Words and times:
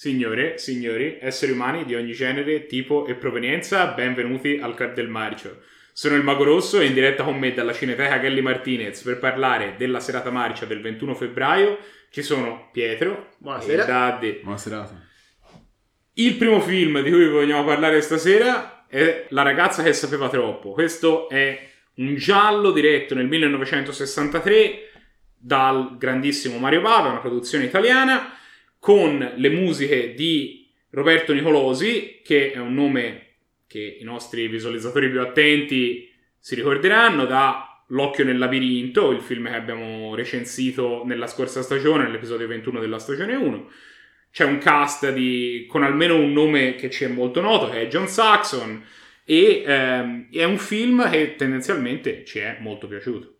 Signore, 0.00 0.56
signori, 0.56 1.18
esseri 1.20 1.52
umani 1.52 1.84
di 1.84 1.94
ogni 1.94 2.12
genere, 2.12 2.64
tipo 2.64 3.04
e 3.04 3.16
provenienza, 3.16 3.88
benvenuti 3.88 4.58
al 4.58 4.74
Club 4.74 4.94
del 4.94 5.08
Marcio. 5.08 5.60
Sono 5.92 6.14
il 6.14 6.22
Mago 6.22 6.42
Rosso 6.42 6.80
e 6.80 6.86
in 6.86 6.94
diretta 6.94 7.22
con 7.22 7.38
me 7.38 7.52
dalla 7.52 7.74
Cineteca 7.74 8.18
Kelly 8.18 8.40
Martinez 8.40 9.02
per 9.02 9.18
parlare 9.18 9.74
della 9.76 10.00
serata 10.00 10.30
marcia 10.30 10.64
del 10.64 10.80
21 10.80 11.14
febbraio 11.14 11.76
ci 12.08 12.22
sono 12.22 12.70
Pietro 12.72 13.34
Buonasera. 13.36 13.82
e 13.82 13.86
Daddy. 13.86 14.40
Buona 14.40 14.56
serata. 14.56 15.06
Il 16.14 16.36
primo 16.36 16.62
film 16.62 17.02
di 17.02 17.10
cui 17.10 17.28
vogliamo 17.28 17.66
parlare 17.66 18.00
stasera 18.00 18.86
è 18.86 19.26
La 19.28 19.42
ragazza 19.42 19.82
che 19.82 19.92
sapeva 19.92 20.30
troppo. 20.30 20.70
Questo 20.72 21.28
è 21.28 21.68
un 21.96 22.14
giallo 22.14 22.70
diretto 22.70 23.14
nel 23.14 23.26
1963 23.26 24.92
dal 25.36 25.98
grandissimo 25.98 26.56
Mario 26.56 26.80
Bava, 26.80 27.10
una 27.10 27.20
produzione 27.20 27.64
italiana, 27.64 28.38
con 28.80 29.34
le 29.36 29.48
musiche 29.50 30.14
di 30.14 30.68
Roberto 30.90 31.32
Nicolosi, 31.32 32.20
che 32.24 32.50
è 32.50 32.58
un 32.58 32.74
nome 32.74 33.26
che 33.68 33.98
i 34.00 34.02
nostri 34.02 34.48
visualizzatori 34.48 35.08
più 35.08 35.20
attenti 35.20 36.10
si 36.36 36.56
ricorderanno 36.56 37.26
da 37.26 37.70
L'occhio 37.92 38.24
nel 38.24 38.38
labirinto, 38.38 39.10
il 39.10 39.20
film 39.20 39.48
che 39.48 39.56
abbiamo 39.56 40.14
recensito 40.14 41.02
nella 41.04 41.26
scorsa 41.26 41.60
stagione, 41.60 42.04
nell'episodio 42.04 42.46
21 42.46 42.78
della 42.78 43.00
stagione 43.00 43.34
1. 43.34 43.70
C'è 44.30 44.44
un 44.44 44.58
cast 44.58 45.12
di, 45.12 45.66
con 45.68 45.82
almeno 45.82 46.14
un 46.14 46.32
nome 46.32 46.76
che 46.76 46.88
ci 46.88 47.02
è 47.02 47.08
molto 47.08 47.40
noto, 47.40 47.68
che 47.68 47.82
è 47.82 47.86
John 47.88 48.06
Saxon, 48.06 48.84
e 49.24 49.64
ehm, 49.66 50.28
è 50.30 50.44
un 50.44 50.58
film 50.58 51.08
che 51.10 51.34
tendenzialmente 51.34 52.24
ci 52.24 52.38
è 52.38 52.58
molto 52.60 52.86
piaciuto. 52.86 53.34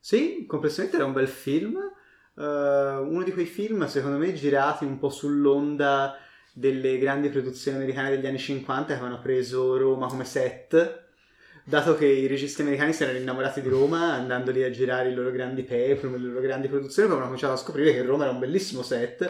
Sì, 0.00 0.44
complessivamente 0.46 0.96
era 0.96 1.06
un 1.06 1.12
bel 1.12 1.28
film. 1.28 1.78
Eh, 2.36 2.42
uno 2.42 3.22
di 3.22 3.32
quei 3.32 3.46
film, 3.46 3.86
secondo 3.86 4.18
me, 4.18 4.32
girati 4.34 4.84
un 4.84 4.98
po' 4.98 5.10
sull'onda 5.10 6.16
delle 6.54 6.98
grandi 6.98 7.28
produzioni 7.30 7.78
americane 7.78 8.10
degli 8.10 8.26
anni 8.26 8.38
50 8.38 8.86
che 8.86 8.92
avevano 8.92 9.20
preso 9.20 9.76
Roma 9.76 10.06
come 10.06 10.24
set. 10.24 11.00
Dato 11.64 11.94
che 11.96 12.06
i 12.06 12.26
registi 12.26 12.62
americani 12.62 12.92
si 12.92 13.04
erano 13.04 13.18
innamorati 13.18 13.60
di 13.62 13.68
Roma, 13.68 14.14
andando 14.14 14.50
lì 14.50 14.64
a 14.64 14.70
girare 14.70 15.10
i 15.10 15.14
loro 15.14 15.30
grandi 15.30 15.62
peplum, 15.62 16.16
le 16.16 16.28
loro 16.28 16.40
grandi 16.40 16.66
produzioni, 16.68 17.08
poi 17.08 17.18
avevano 17.18 17.26
cominciato 17.26 17.52
a 17.52 17.56
scoprire 17.56 17.92
che 17.92 18.02
Roma 18.02 18.24
era 18.24 18.32
un 18.32 18.40
bellissimo 18.40 18.82
set 18.82 19.22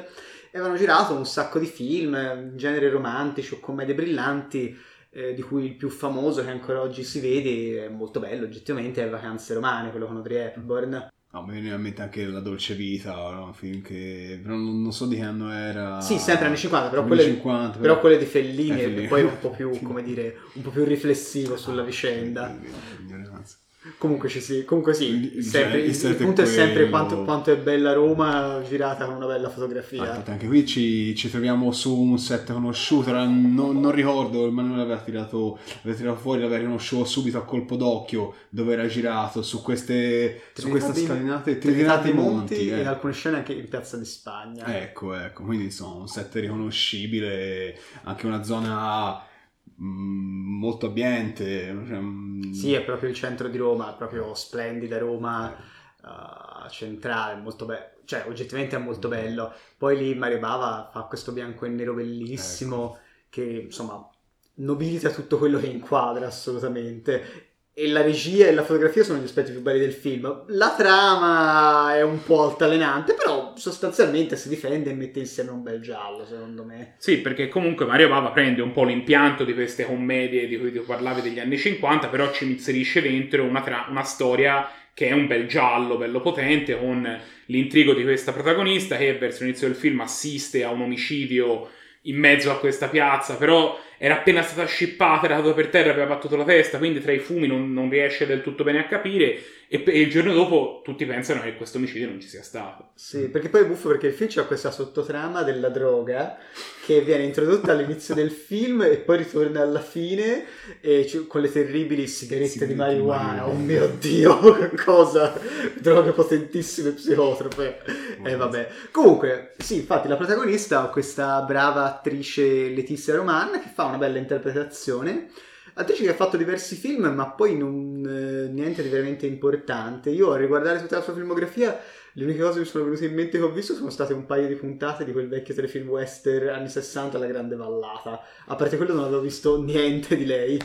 e 0.50 0.58
avevano 0.58 0.78
girato 0.78 1.14
un 1.14 1.26
sacco 1.26 1.58
di 1.58 1.66
film, 1.66 2.14
in 2.14 2.56
genere 2.56 2.88
romantici 2.88 3.54
o 3.54 3.60
commedie 3.60 3.94
brillanti, 3.94 4.74
eh, 5.10 5.34
di 5.34 5.42
cui 5.42 5.66
il 5.66 5.76
più 5.76 5.90
famoso 5.90 6.42
che 6.42 6.50
ancora 6.50 6.80
oggi 6.80 7.04
si 7.04 7.20
vede, 7.20 7.84
è 7.84 7.88
molto 7.88 8.18
bello 8.18 8.44
oggettivamente, 8.44 9.04
è 9.04 9.10
Vacanze 9.10 9.52
Romane, 9.54 9.90
quello 9.90 10.06
con 10.06 10.16
Audrey 10.16 10.38
Hepburn. 10.38 11.10
No, 11.32 11.42
mi 11.46 11.52
viene 11.58 11.74
in 11.74 11.80
mente 11.80 12.02
anche 12.02 12.26
La 12.26 12.40
Dolce 12.40 12.74
Vita, 12.74 13.14
no? 13.14 13.46
un 13.46 13.54
film 13.54 13.80
che 13.80 14.38
però 14.42 14.54
non, 14.54 14.82
non 14.82 14.92
so 14.92 15.06
di 15.06 15.16
che 15.16 15.22
anno 15.22 15.50
era. 15.50 15.98
Sì, 16.02 16.18
sempre 16.18 16.46
anni 16.46 16.58
50, 16.58 16.90
però 16.90 17.04
quelle, 17.04 17.22
50, 17.22 17.78
però 17.78 18.00
quelle 18.00 18.18
di 18.18 18.26
Fellini 18.26 18.78
Eh, 18.78 18.82
e 18.82 18.84
Fellini. 18.84 19.06
poi 19.08 19.22
un 19.22 19.38
po' 19.40 19.50
più, 19.50 19.70
come 19.82 20.02
dire, 20.02 20.36
un 20.52 20.62
po' 20.62 20.68
più 20.70 20.84
riflessivo 20.84 21.56
sulla 21.56 21.82
vicenda. 21.82 22.54
Ignoranza. 23.00 23.56
Comunque 23.98 24.28
ci 24.28 24.40
si, 24.40 24.64
comunque 24.64 24.94
sì, 24.94 25.08
Il- 25.08 25.32
il- 25.38 25.44
sempre- 25.44 25.80
il 25.80 25.86
il, 25.86 26.00
è 26.00 26.14
punto 26.14 26.42
è 26.42 26.46
sempre 26.46 26.72
quello. 26.74 26.90
quanto, 26.90 27.24
quanto 27.24 27.50
è 27.50 27.56
bella 27.56 27.92
Roma 27.92 28.62
girata 28.64 29.06
con 29.06 29.16
una 29.16 29.26
bella 29.26 29.48
fotografia. 29.50 30.06
infatti 30.06 30.30
anche 30.30 30.46
qui 30.46 30.64
ci, 30.64 31.16
ci 31.16 31.28
troviamo 31.28 31.72
su 31.72 31.98
un 31.98 32.16
set 32.16 32.52
conosciuto, 32.52 33.10
non, 33.10 33.80
non 33.80 33.90
ricordo, 33.90 34.46
il 34.46 34.52
Manuele 34.52 34.82
aveva 34.82 35.00
tirato, 35.00 35.58
aveva 35.82 35.96
tirato 35.96 36.16
fuori, 36.16 36.40
l'aveva 36.40 36.58
riconosciuto 36.58 37.04
subito 37.04 37.38
a 37.38 37.42
colpo 37.44 37.74
d'occhio 37.74 38.34
dove 38.50 38.72
era 38.72 38.86
girato, 38.86 39.42
su 39.42 39.60
queste, 39.62 40.42
su 40.52 40.68
queste 40.68 40.94
scalinate, 40.94 41.58
Trinità 41.58 42.00
Monti. 42.12 42.68
E 42.68 42.74
eh. 42.74 42.80
in 42.82 42.86
alcune 42.86 43.12
scene 43.12 43.38
anche 43.38 43.52
in 43.52 43.68
Piazza 43.68 43.96
di 43.96 44.04
Spagna. 44.04 44.80
Ecco, 44.80 45.12
ecco, 45.14 45.42
quindi 45.42 45.64
insomma 45.64 46.02
un 46.02 46.06
set 46.08 46.32
riconoscibile, 46.34 47.76
anche 48.04 48.26
una 48.26 48.44
zona 48.44 49.26
molto 49.76 50.86
ambiente. 50.86 51.66
cioè, 51.86 51.98
mm, 51.98 52.52
Sì, 52.52 52.72
è 52.74 52.82
proprio 52.82 53.08
il 53.10 53.14
centro 53.14 53.48
di 53.48 53.58
Roma, 53.58 53.92
è 53.92 53.96
proprio 53.96 54.34
splendida 54.34 54.98
Roma 54.98 55.54
eh, 55.54 56.70
centrale, 56.70 57.40
molto 57.40 57.64
bello. 57.66 57.90
Cioè, 58.04 58.24
oggettivamente 58.26 58.76
è 58.76 58.78
molto 58.78 59.08
bello. 59.08 59.52
Poi 59.76 59.96
lì 59.96 60.14
Mario 60.14 60.38
Bava 60.38 60.90
fa 60.92 61.02
questo 61.02 61.32
bianco 61.32 61.64
e 61.64 61.68
nero 61.68 61.94
bellissimo 61.94 62.98
che, 63.28 63.62
insomma, 63.64 64.08
nobilita 64.54 65.10
tutto 65.10 65.38
quello 65.38 65.58
che 65.58 65.66
inquadra 65.66 66.26
assolutamente. 66.26 67.51
E 67.74 67.88
la 67.88 68.02
regia 68.02 68.46
e 68.46 68.52
la 68.52 68.64
fotografia 68.64 69.02
sono 69.02 69.18
gli 69.18 69.24
aspetti 69.24 69.50
più 69.50 69.62
belli 69.62 69.78
del 69.78 69.94
film. 69.94 70.44
La 70.48 70.74
trama 70.76 71.94
è 71.94 72.02
un 72.02 72.22
po' 72.22 72.42
altalenante, 72.42 73.14
però 73.14 73.54
sostanzialmente 73.56 74.36
si 74.36 74.50
difende 74.50 74.90
e 74.90 74.94
mette 74.94 75.20
insieme 75.20 75.52
un 75.52 75.62
bel 75.62 75.80
giallo, 75.80 76.26
secondo 76.26 76.64
me. 76.64 76.96
Sì, 76.98 77.18
perché 77.18 77.48
comunque 77.48 77.86
Mario 77.86 78.08
Bava 78.08 78.30
prende 78.30 78.60
un 78.60 78.72
po' 78.72 78.84
l'impianto 78.84 79.44
di 79.44 79.54
queste 79.54 79.86
commedie 79.86 80.46
di 80.46 80.58
cui 80.58 80.70
tu 80.70 80.84
parlavi 80.84 81.22
degli 81.22 81.40
anni 81.40 81.56
50, 81.56 82.08
però 82.08 82.30
ci 82.30 82.44
inserisce 82.44 83.00
dentro 83.00 83.42
una, 83.42 83.62
tra- 83.62 83.86
una 83.88 84.04
storia 84.04 84.68
che 84.92 85.08
è 85.08 85.12
un 85.12 85.26
bel 85.26 85.46
giallo, 85.46 85.96
bello 85.96 86.20
potente, 86.20 86.78
con 86.78 87.20
l'intrigo 87.46 87.94
di 87.94 88.02
questa 88.02 88.32
protagonista 88.32 88.98
che 88.98 89.14
verso 89.14 89.44
l'inizio 89.44 89.68
del 89.68 89.76
film 89.76 90.00
assiste 90.00 90.62
a 90.62 90.70
un 90.70 90.82
omicidio 90.82 91.70
in 92.02 92.18
mezzo 92.18 92.50
a 92.50 92.58
questa 92.58 92.88
piazza, 92.88 93.36
però 93.36 93.78
era 94.04 94.14
appena 94.16 94.42
stata 94.42 94.66
scippata, 94.66 95.26
era 95.26 95.36
caduta 95.36 95.54
per 95.54 95.68
terra, 95.68 95.92
aveva 95.92 96.06
battuto 96.06 96.34
la 96.34 96.42
testa, 96.42 96.78
quindi 96.78 97.00
tra 97.00 97.12
i 97.12 97.20
fumi 97.20 97.46
non, 97.46 97.72
non 97.72 97.88
riesce 97.88 98.26
del 98.26 98.42
tutto 98.42 98.64
bene 98.64 98.80
a 98.80 98.86
capire 98.86 99.40
e, 99.72 99.82
e 99.86 100.00
il 100.00 100.10
giorno 100.10 100.34
dopo 100.34 100.82
tutti 100.84 101.06
pensano 101.06 101.40
che 101.40 101.56
questo 101.56 101.78
omicidio 101.78 102.06
non 102.06 102.20
ci 102.20 102.28
sia 102.28 102.42
stato. 102.42 102.90
Sì, 102.94 103.28
perché 103.30 103.48
poi 103.48 103.62
è 103.62 103.66
buffo 103.66 103.88
perché 103.88 104.08
il 104.08 104.12
film 104.12 104.28
c'ha 104.30 104.44
questa 104.44 104.70
sottotrama 104.70 105.42
della 105.42 105.70
droga 105.70 106.36
che 106.84 107.00
viene 107.00 107.24
introdotta 107.24 107.72
all'inizio 107.72 108.14
del 108.14 108.30
film 108.30 108.82
e 108.82 108.98
poi 108.98 109.16
ritorna 109.16 109.62
alla 109.62 109.80
fine 109.80 110.44
e 110.82 111.06
ci- 111.06 111.26
con 111.26 111.40
le 111.40 111.50
terribili 111.50 112.06
sigarette 112.06 112.44
di 112.44 112.50
Sigarette 112.50 112.74
di 112.74 112.78
marijuana. 112.78 113.48
Oh 113.48 113.54
mio 113.54 113.88
dio, 113.98 114.38
che 114.68 114.76
cosa! 114.76 115.40
Droghe 115.78 116.12
potentissime 116.12 116.90
psicotrope. 116.90 117.80
E 118.22 118.36
vabbè. 118.36 118.68
Comunque, 118.90 119.54
sì, 119.56 119.76
infatti 119.76 120.06
la 120.06 120.16
protagonista 120.16 120.86
è 120.86 120.90
questa 120.90 121.40
brava 121.42 121.84
attrice 121.84 122.42
Letizia 122.68 123.16
Roman 123.16 123.52
che 123.52 123.70
fa 123.72 123.84
una 123.84 123.96
bella 123.96 124.18
interpretazione. 124.18 125.30
Attrice 125.74 126.02
che 126.02 126.10
ha 126.10 126.14
fatto 126.14 126.36
diversi 126.36 126.74
film, 126.74 127.06
ma 127.06 127.30
poi 127.30 127.56
non, 127.56 128.04
eh, 128.06 128.52
niente 128.52 128.82
di 128.82 128.88
veramente 128.88 129.26
importante. 129.26 130.10
Io 130.10 130.32
a 130.32 130.36
riguardare 130.36 130.80
tutta 130.80 130.96
la 130.96 131.02
sua 131.02 131.14
filmografia, 131.14 131.78
le 132.14 132.24
uniche 132.24 132.40
cose 132.40 132.54
che 132.54 132.60
mi 132.60 132.66
sono 132.66 132.84
venute 132.84 133.06
in 133.06 133.14
mente 133.14 133.38
che 133.38 133.44
ho 133.44 133.50
visto 133.50 133.74
sono 133.74 133.88
state 133.90 134.12
un 134.12 134.26
paio 134.26 134.48
di 134.48 134.54
puntate 134.54 135.04
di 135.04 135.12
quel 135.12 135.28
vecchio 135.28 135.54
telefilm 135.54 135.88
western 135.88 136.48
anni 136.48 136.68
60, 136.68 137.18
La 137.18 137.26
Grande 137.26 137.56
Vallata. 137.56 138.20
A 138.46 138.54
parte 138.54 138.76
quello 138.76 138.94
non 138.94 139.04
avevo 139.04 139.22
visto 139.22 139.62
niente 139.62 140.16
di 140.16 140.26
lei. 140.26 140.58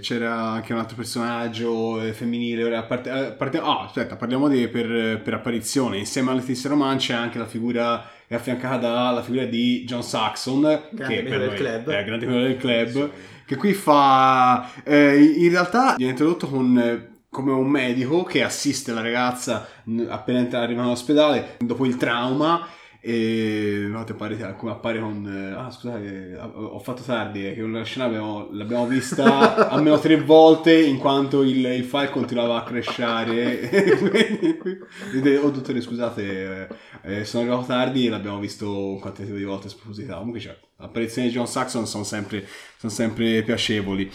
C'era 0.00 0.34
anche 0.34 0.74
un 0.74 0.80
altro 0.80 0.96
personaggio 0.96 2.02
eh, 2.02 2.12
femminile. 2.12 2.62
ora, 2.64 2.82
parte- 2.84 3.10
a 3.10 3.32
parte- 3.32 3.58
ah, 3.58 3.84
aspetta, 3.84 4.16
parliamo 4.16 4.48
di, 4.48 4.68
per, 4.68 5.20
per 5.22 5.34
apparizione. 5.34 5.98
Insieme 5.98 6.30
a 6.30 6.34
Letizia 6.34 6.68
Roman 6.68 6.98
c'è 6.98 7.14
anche 7.14 7.38
la 7.38 7.46
figura 7.46 8.16
è 8.28 8.34
affiancata 8.34 8.92
dalla 8.92 9.22
figura 9.22 9.46
di 9.46 9.84
John 9.84 10.02
Saxon, 10.02 10.60
Grande 10.90 11.14
che 11.14 11.22
per 11.22 11.38
noi 11.38 11.56
club. 11.56 11.88
è 11.88 12.04
grande 12.04 12.26
amico 12.26 12.40
del 12.42 12.56
club, 12.58 13.10
che 13.48 13.56
qui 13.56 13.72
fa... 13.72 14.70
eh, 14.84 15.18
in 15.18 15.48
realtà 15.48 15.94
viene 15.96 16.12
introdotto 16.12 16.46
con... 16.48 16.78
eh, 16.78 17.16
come 17.30 17.52
un 17.52 17.68
medico 17.68 18.24
che 18.24 18.42
assiste 18.42 18.92
la 18.92 19.02
ragazza 19.02 19.68
appena 20.08 20.60
arriva 20.60 20.82
all'ospedale 20.82 21.56
dopo 21.58 21.84
il 21.84 21.96
trauma 21.96 22.66
e 23.00 23.86
guardate, 23.88 24.12
appare, 24.12 24.54
come 24.56 24.72
appare 24.72 24.98
con 24.98 25.24
eh, 25.24 25.52
ah 25.56 25.70
scusate 25.70 26.36
ho 26.36 26.64
ho 26.64 26.78
fatto 26.80 27.02
tardi 27.02 27.46
eh, 27.46 27.54
che 27.54 27.62
la 27.62 27.84
scena 27.84 28.06
abbiamo- 28.06 28.48
l'abbiamo 28.50 28.86
vista 28.86 29.68
almeno 29.70 29.98
tre 30.00 30.20
volte 30.20 30.76
in 30.80 30.98
quanto 30.98 31.42
il, 31.42 31.64
il 31.64 31.84
file 31.84 32.10
continuava 32.10 32.56
a 32.56 32.62
qui- 34.58 34.78
quindi, 35.10 35.34
oh 35.36 35.50
dottore 35.50 35.80
scusate 35.80 36.68
eh, 37.02 37.18
eh, 37.20 37.24
sono 37.24 37.44
arrivato 37.44 37.66
tardi 37.66 38.06
e 38.06 38.10
l'abbiamo 38.10 38.40
visto 38.40 38.68
un 38.94 38.98
quantitativo 38.98 39.36
di 39.36 39.44
volte 39.44 39.68
sproposità 39.68 40.16
comunque 40.16 40.40
cioè, 40.40 40.56
le 40.80 40.84
apparizioni 40.84 41.28
di 41.28 41.34
John 41.34 41.46
Saxon 41.46 41.86
sono 41.86 42.04
sempre, 42.04 42.46
sono 42.76 42.92
sempre 42.92 43.42
piacevoli. 43.42 44.10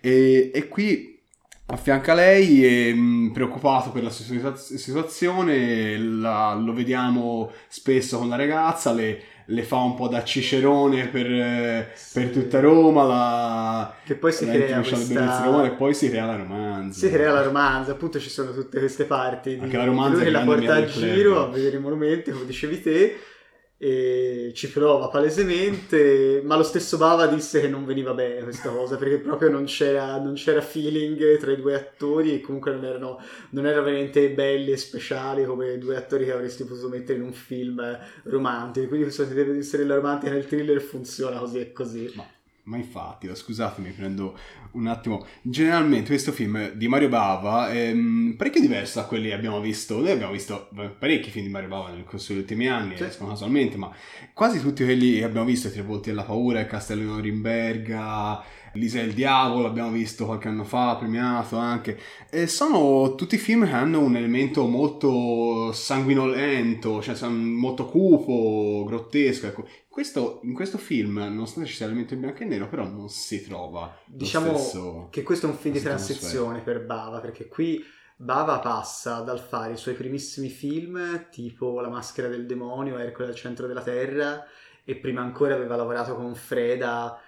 E, 0.00 0.50
e 0.54 0.68
qui 0.68 1.15
affianca 1.68 2.14
lei 2.14 2.64
e 2.64 2.94
mh, 2.94 3.32
preoccupato 3.32 3.90
per 3.90 4.02
la 4.04 4.10
sua 4.10 4.24
situa- 4.24 4.54
situazione 4.56 5.98
la- 5.98 6.54
lo 6.54 6.72
vediamo 6.72 7.50
spesso 7.68 8.18
con 8.18 8.28
la 8.28 8.36
ragazza 8.36 8.92
le, 8.92 9.20
le 9.46 9.62
fa 9.64 9.76
un 9.78 9.94
po' 9.96 10.06
da 10.08 10.22
cicerone 10.22 11.08
per, 11.08 11.26
eh, 11.26 11.88
per 12.12 12.26
Sì. 12.26 12.30
tutta 12.30 12.60
Roma 12.60 13.02
la, 13.04 13.94
Che 14.04 14.14
poi 14.14 14.32
si 14.32 14.46
crea 14.46 14.80
questa- 14.80 15.42
Roma 15.44 15.64
e 15.66 15.70
poi 15.72 15.92
si 15.94 16.08
crea 16.08 16.26
la 16.26 16.36
romanza 16.36 16.98
Si 17.00 17.10
crea 17.12 17.32
la 17.32 17.42
romanza, 17.42 17.92
appunto 17.92 18.20
ci 18.20 18.30
sono 18.30 18.52
tutte 18.52 18.78
queste 18.78 19.04
parti 19.04 19.56
di 19.56 19.60
Anche 19.60 19.76
la 19.76 19.84
romanza 19.84 20.16
lui 20.16 20.24
che 20.24 20.30
la 20.30 20.40
porta 20.42 20.74
a 20.74 20.84
giro 20.86 21.42
a 21.46 21.48
vedere 21.50 21.76
i 21.76 21.80
monumenti, 21.80 22.30
come 22.30 22.44
dicevi 22.46 22.80
te, 22.80 23.16
e 23.78 24.52
ci 24.54 24.70
prova 24.70 25.08
palesemente, 25.08 26.40
ma 26.42 26.56
lo 26.56 26.62
stesso 26.62 26.96
Bava 26.96 27.26
disse 27.26 27.60
che 27.60 27.68
non 27.68 27.84
veniva 27.84 28.14
bene 28.14 28.42
questa 28.42 28.70
cosa 28.70 28.96
perché 28.96 29.18
proprio 29.18 29.50
non 29.50 29.64
c'era, 29.64 30.18
non 30.18 30.32
c'era 30.34 30.62
feeling 30.62 31.36
tra 31.38 31.52
i 31.52 31.56
due 31.56 31.74
attori 31.74 32.32
e 32.32 32.40
comunque 32.40 32.72
non 32.72 32.84
erano, 32.84 33.20
non 33.50 33.66
erano 33.66 33.84
veramente 33.84 34.30
belli 34.30 34.72
e 34.72 34.78
speciali 34.78 35.44
come 35.44 35.76
due 35.76 35.96
attori 35.96 36.24
che 36.24 36.32
avresti 36.32 36.64
potuto 36.64 36.88
mettere 36.88 37.18
in 37.18 37.24
un 37.24 37.32
film 37.34 37.98
romantico. 38.24 38.86
Quindi 38.88 39.04
questo 39.04 39.24
deve 39.24 39.58
essere 39.58 39.84
la 39.84 39.96
romantica 39.96 40.32
nel 40.32 40.46
thriller 40.46 40.80
funziona 40.80 41.38
così 41.38 41.58
e 41.58 41.72
così. 41.72 42.10
Ma 42.14 42.26
ma 42.66 42.76
infatti, 42.76 43.28
scusatemi, 43.32 43.90
prendo 43.90 44.36
un 44.72 44.86
attimo. 44.88 45.24
Generalmente 45.42 46.08
questo 46.08 46.32
film 46.32 46.72
di 46.72 46.88
Mario 46.88 47.08
Bava 47.08 47.70
è 47.70 47.92
mm, 47.92 48.32
parecchio 48.32 48.60
diverso 48.60 49.00
da 49.00 49.06
quelli 49.06 49.28
che 49.28 49.34
abbiamo 49.34 49.60
visto. 49.60 50.00
Noi 50.00 50.10
abbiamo 50.10 50.32
visto 50.32 50.68
parecchi 50.98 51.30
film 51.30 51.46
di 51.46 51.50
Mario 51.50 51.68
Bava 51.68 51.90
nel 51.90 52.04
corso 52.04 52.32
degli 52.32 52.42
ultimi 52.42 52.68
anni, 52.68 52.96
sì. 52.96 53.04
escono 53.04 53.30
casualmente, 53.30 53.76
ma 53.76 53.94
quasi 54.32 54.60
tutti 54.60 54.84
quelli 54.84 55.18
che 55.18 55.24
abbiamo 55.24 55.46
visto, 55.46 55.70
Tre 55.70 55.82
Volti 55.82 56.10
della 56.10 56.24
Paura, 56.24 56.60
Il 56.60 56.66
Castello 56.66 57.02
di 57.02 57.08
Norimberga, 57.08 58.42
Lisa 58.76 59.00
e 59.00 59.04
il 59.04 59.14
Diavolo, 59.14 59.66
abbiamo 59.66 59.90
visto 59.90 60.26
qualche 60.26 60.48
anno 60.48 60.64
fa, 60.64 60.96
premiato 60.96 61.56
anche. 61.56 61.98
E 62.30 62.46
sono 62.46 63.14
tutti 63.14 63.36
film 63.38 63.66
che 63.66 63.72
hanno 63.72 64.00
un 64.00 64.16
elemento 64.16 64.66
molto 64.66 65.72
sanguinolento, 65.72 67.02
cioè 67.02 67.28
molto 67.28 67.86
cupo, 67.86 68.84
grottesco. 68.86 69.46
Ecco. 69.46 69.66
Questo, 69.88 70.40
in 70.42 70.52
questo 70.52 70.78
film, 70.78 71.16
nonostante 71.18 71.68
ci 71.68 71.74
sia 71.74 71.86
l'elemento 71.86 72.14
in 72.14 72.20
bianco 72.20 72.42
e 72.42 72.46
nero, 72.46 72.68
però 72.68 72.86
non 72.86 73.08
si 73.08 73.42
trova. 73.42 73.98
Diciamo 74.04 74.56
stesso, 74.56 75.08
che 75.10 75.22
questo 75.22 75.46
è 75.46 75.50
un 75.50 75.56
film 75.56 75.74
di 75.74 75.80
transizione 75.80 76.60
per 76.60 76.84
Bava, 76.84 77.20
perché 77.20 77.48
qui 77.48 77.82
Bava 78.18 78.58
passa 78.60 79.20
dal 79.20 79.38
fare 79.38 79.72
i 79.72 79.78
suoi 79.78 79.94
primissimi 79.94 80.48
film, 80.48 81.28
tipo 81.30 81.80
La 81.80 81.88
maschera 81.88 82.28
del 82.28 82.46
demonio, 82.46 82.98
Ercole 82.98 83.28
al 83.28 83.34
centro 83.34 83.66
della 83.66 83.82
terra, 83.82 84.44
e 84.84 84.96
prima 84.96 85.20
ancora 85.20 85.54
aveva 85.54 85.76
lavorato 85.76 86.14
con 86.14 86.34
Freda 86.34 87.18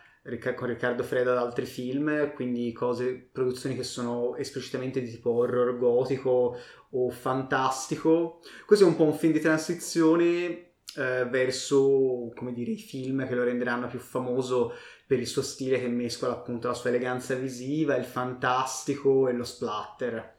con 0.54 0.66
Riccardo 0.66 1.02
Freda 1.02 1.32
ad 1.32 1.38
altri 1.38 1.64
film, 1.64 2.32
quindi 2.34 2.70
cose, 2.72 3.14
produzioni 3.32 3.74
che 3.74 3.82
sono 3.82 4.36
esplicitamente 4.36 5.00
di 5.00 5.10
tipo 5.10 5.30
horror 5.30 5.78
gotico 5.78 6.58
o 6.90 7.10
fantastico. 7.10 8.40
Questo 8.66 8.84
è 8.84 8.88
un 8.88 8.96
po' 8.96 9.04
un 9.04 9.14
film 9.14 9.32
di 9.32 9.40
transizione 9.40 10.72
eh, 10.96 11.26
verso, 11.30 12.30
come 12.34 12.52
dire, 12.52 12.72
i 12.72 12.78
film 12.78 13.26
che 13.26 13.34
lo 13.34 13.44
renderanno 13.44 13.86
più 13.86 13.98
famoso 13.98 14.74
per 15.06 15.18
il 15.18 15.26
suo 15.26 15.40
stile 15.40 15.80
che 15.80 15.88
mescola 15.88 16.34
appunto 16.34 16.68
la 16.68 16.74
sua 16.74 16.90
eleganza 16.90 17.34
visiva, 17.34 17.96
il 17.96 18.04
fantastico 18.04 19.28
e 19.28 19.32
lo 19.32 19.44
splatter, 19.44 20.34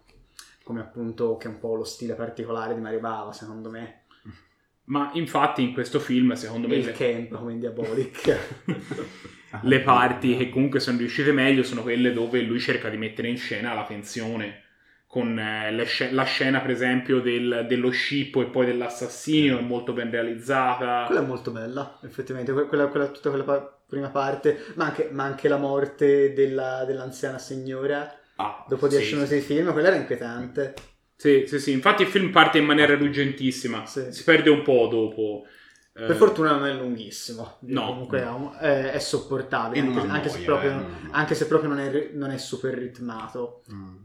come 0.63 0.81
appunto 0.81 1.35
che 1.37 1.47
è 1.47 1.49
un 1.49 1.57
po' 1.57 1.73
lo 1.73 1.83
stile 1.83 2.13
particolare 2.13 2.75
di 2.75 2.81
Mario 2.81 2.99
Bava, 2.99 3.33
secondo 3.33 3.71
me. 3.71 4.03
Ma 4.85 5.09
infatti 5.13 5.63
in 5.63 5.73
questo 5.73 5.99
film, 5.99 6.33
secondo 6.33 6.67
me... 6.67 6.75
il 6.75 6.91
camp, 6.91 7.35
come 7.35 7.53
in 7.53 7.59
Diabolic. 7.59 8.37
le 9.63 9.79
parti 9.81 10.37
che 10.37 10.49
comunque 10.49 10.79
sono 10.79 10.97
riuscite 10.97 11.31
meglio 11.31 11.63
sono 11.63 11.81
quelle 11.81 12.13
dove 12.13 12.41
lui 12.41 12.59
cerca 12.59 12.89
di 12.89 12.97
mettere 12.97 13.27
in 13.27 13.37
scena 13.37 13.73
la 13.73 13.85
tensione 13.85 14.63
con 15.07 15.39
eh, 15.39 15.85
sc- 15.85 16.11
la 16.11 16.23
scena 16.23 16.59
per 16.59 16.69
esempio 16.71 17.19
del, 17.19 17.65
dello 17.67 17.89
scippo 17.89 18.41
e 18.41 18.45
poi 18.45 18.67
dell'assassinio 18.67 19.57
è 19.57 19.61
molto 19.61 19.93
ben 19.93 20.11
realizzata 20.11 21.05
quella 21.07 21.21
è 21.21 21.25
molto 21.25 21.51
bella 21.51 21.99
effettivamente 22.03 22.51
quella, 22.51 22.87
quella, 22.87 23.07
tutta 23.07 23.29
quella 23.29 23.43
pa- 23.43 23.79
prima 23.87 24.09
parte 24.09 24.65
ma 24.75 24.85
anche, 24.85 25.09
ma 25.11 25.23
anche 25.23 25.47
la 25.47 25.57
morte 25.57 26.33
della, 26.33 26.83
dell'anziana 26.85 27.39
signora 27.39 28.13
ah, 28.35 28.65
dopo 28.67 28.87
10 28.87 29.03
sì, 29.03 29.13
minuti 29.13 29.29
sì. 29.29 29.35
di 29.35 29.41
film 29.41 29.71
quella 29.71 29.87
era 29.87 29.97
inquietante 29.97 30.73
sì, 31.19 31.43
sì, 31.47 31.59
sì, 31.59 31.73
infatti 31.73 32.03
il 32.03 32.07
film 32.07 32.29
parte 32.31 32.59
in 32.59 32.63
maniera 32.63 32.95
ruggentissima, 32.95 33.85
sì. 33.85 34.05
si 34.09 34.23
perde 34.23 34.49
un 34.49 34.61
po' 34.61 34.87
dopo. 34.89 35.45
Per 35.99 36.11
eh... 36.11 36.15
fortuna 36.15 36.51
non 36.51 36.65
è 36.65 36.73
lunghissimo, 36.73 37.57
no, 37.61 37.85
comunque 37.87 38.23
no. 38.23 38.55
È, 38.57 38.91
è, 38.91 38.99
sopportabile, 38.99 39.85
anche, 39.85 39.99
anche, 39.99 40.07
noia, 40.07 40.29
se 40.29 40.39
proprio, 40.41 40.71
eh, 40.71 40.85
anche, 41.11 41.35
se 41.35 41.47
proprio, 41.47 41.69
non 41.69 41.79
è, 41.79 42.09
non 42.13 42.31
è 42.31 42.37
super 42.37 42.73
ritmato. 42.73 43.63
Mm. 43.73 43.95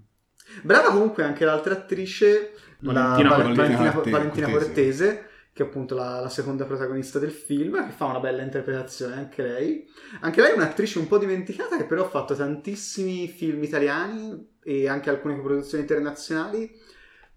Brava 0.62 0.90
comunque 0.90 1.22
anche 1.22 1.44
l'altra 1.44 1.74
attrice, 1.74 2.52
Valentina, 2.80 3.28
la, 3.28 3.36
Valentina, 3.36 3.62
Valentina, 3.62 3.92
Cortese, 3.92 4.10
Valentina 4.10 4.50
Cortese 4.50 5.28
che 5.54 5.62
è 5.62 5.66
appunto 5.66 5.94
la, 5.94 6.18
la, 6.18 6.28
seconda 6.28 6.64
protagonista 6.64 7.20
del 7.20 7.30
film, 7.30 7.86
che 7.86 7.92
fa 7.92 8.06
una 8.06 8.18
bella 8.18 8.42
interpretazione 8.42 9.14
anche 9.14 9.40
lei. 9.40 9.88
Anche 10.20 10.40
lei 10.40 10.50
è 10.50 10.54
un'attrice 10.54 10.98
un 10.98 11.06
po' 11.06 11.16
dimenticata 11.16 11.76
che 11.76 11.84
però 11.84 12.04
ha 12.04 12.08
fatto 12.08 12.34
tantissimi 12.34 13.28
film 13.28 13.62
italiani 13.62 14.56
e 14.64 14.88
anche 14.88 15.10
alcune 15.10 15.40
produzioni 15.40 15.84
internazionali 15.84 16.68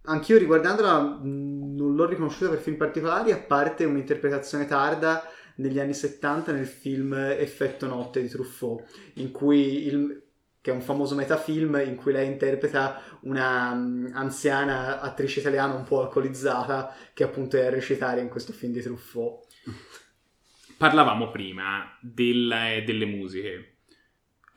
anch'io 0.07 0.37
riguardandola 0.37 1.19
non 1.21 1.95
l'ho 1.95 2.05
riconosciuta 2.05 2.49
per 2.49 2.59
film 2.59 2.75
particolari, 2.75 3.31
a 3.31 3.37
parte 3.37 3.85
un'interpretazione 3.85 4.65
tarda 4.65 5.23
negli 5.55 5.79
anni 5.79 5.93
70 5.93 6.51
nel 6.51 6.67
film 6.67 7.13
Effetto 7.13 7.87
Notte 7.87 8.21
di 8.21 8.27
Truffaut, 8.27 8.83
in 9.15 9.31
cui 9.31 9.85
il, 9.87 10.23
che 10.61 10.71
è 10.71 10.73
un 10.73 10.81
famoso 10.81 11.15
metafilm 11.15 11.81
in 11.85 11.95
cui 11.95 12.11
lei 12.11 12.27
interpreta 12.27 13.01
una 13.21 13.71
um, 13.71 14.09
anziana 14.13 15.01
attrice 15.01 15.39
italiana 15.39 15.73
un 15.73 15.83
po' 15.83 16.01
alcolizzata 16.01 16.93
che 17.13 17.23
appunto 17.23 17.57
è 17.57 17.65
a 17.65 17.69
recitare 17.69 18.21
in 18.21 18.29
questo 18.29 18.53
film 18.53 18.73
di 18.73 18.81
Truffaut. 18.81 19.45
Parlavamo 20.77 21.31
prima 21.31 21.97
del, 22.01 22.83
delle 22.85 23.05
musiche. 23.05 23.76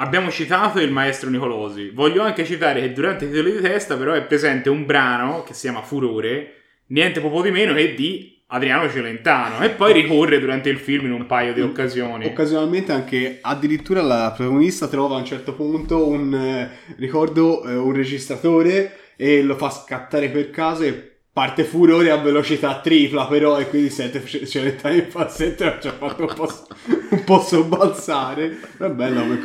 Abbiamo 0.00 0.31
citato 0.31 0.81
il 0.81 0.91
maestro 0.91 1.29
Nicolosi. 1.29 1.91
Voglio 1.91 2.23
anche 2.23 2.47
citare 2.47 2.81
che 2.81 2.93
durante 2.94 3.26
i 3.26 3.29
titoli 3.29 3.52
di 3.52 3.61
testa, 3.61 3.99
però, 3.99 4.14
è 4.14 4.23
presente 4.23 4.70
un 4.70 4.87
brano 4.87 5.43
che 5.43 5.52
si 5.52 5.69
chiama 5.69 5.82
Furore, 5.82 6.55
niente 6.87 7.20
poco 7.20 7.43
di 7.43 7.50
meno 7.50 7.75
che 7.75 7.94
di 7.94 8.43
Adriano 8.47 8.88
Celentano. 8.88 9.62
E 9.62 9.69
poi 9.69 9.93
ricorre 9.93 10.41
durante 10.41 10.70
il 10.70 10.79
film 10.79 11.05
in 11.05 11.12
un 11.12 11.26
paio 11.26 11.52
di 11.52 11.61
occasioni. 11.61 12.25
Occasionalmente 12.25 12.93
anche 12.93 13.41
addirittura 13.43 14.00
la 14.00 14.32
protagonista 14.35 14.88
trova 14.88 15.17
a 15.17 15.19
un 15.19 15.26
certo 15.26 15.52
punto 15.52 16.08
un 16.08 16.35
eh, 16.35 16.70
ricordo, 16.97 17.62
eh, 17.69 17.76
un 17.76 17.93
registratore 17.93 18.97
e 19.17 19.43
lo 19.43 19.55
fa 19.55 19.69
scattare 19.69 20.31
per 20.31 20.49
caso 20.49 20.82
e 20.85 21.19
parte 21.32 21.64
furore 21.64 22.10
a 22.10 22.16
velocità 22.16 22.80
tripla 22.80 23.26
però 23.26 23.58
e 23.58 23.68
quindi 23.68 23.88
sente 23.90 24.24
Celentano 24.46 24.94
in 24.94 25.06
falsetto 25.08 25.78
ci 25.80 25.88
ha 25.88 25.92
fatto 25.92 26.22
un 26.22 26.34
po', 26.34 26.50
un 27.10 27.24
po' 27.24 27.40
sobbalzare. 27.40 28.58
È 28.78 28.88
bello 28.88 29.38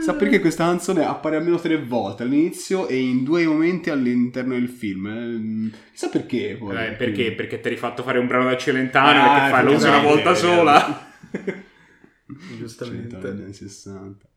sa 0.00 0.14
perché 0.14 0.40
questa 0.40 0.64
canzone 0.64 1.04
appare 1.04 1.36
almeno 1.36 1.58
tre 1.58 1.76
volte 1.82 2.22
all'inizio 2.22 2.86
e 2.88 2.98
in 2.98 3.24
due 3.24 3.46
momenti 3.46 3.90
all'interno 3.90 4.54
del 4.54 4.68
film 4.68 5.72
eh, 5.72 5.90
chissà 5.90 6.08
perché 6.08 6.56
poi 6.58 6.76
eh, 6.76 6.92
perché? 6.92 7.32
perché 7.32 7.60
ti 7.60 7.68
hai 7.68 7.74
rifatto 7.74 8.02
fare 8.02 8.18
un 8.18 8.26
brano 8.26 8.44
da 8.44 8.56
Celentano 8.56 9.20
ah, 9.20 9.36
e 9.36 9.40
che 9.40 9.50
fai 9.50 9.64
lo 9.64 9.72
usi 9.72 9.86
una 9.86 10.02
volta 10.02 10.34
sola. 10.34 11.06
giustamente. 12.56 13.16
Negli 13.16 13.42
anni 13.42 13.52
60 13.52 14.27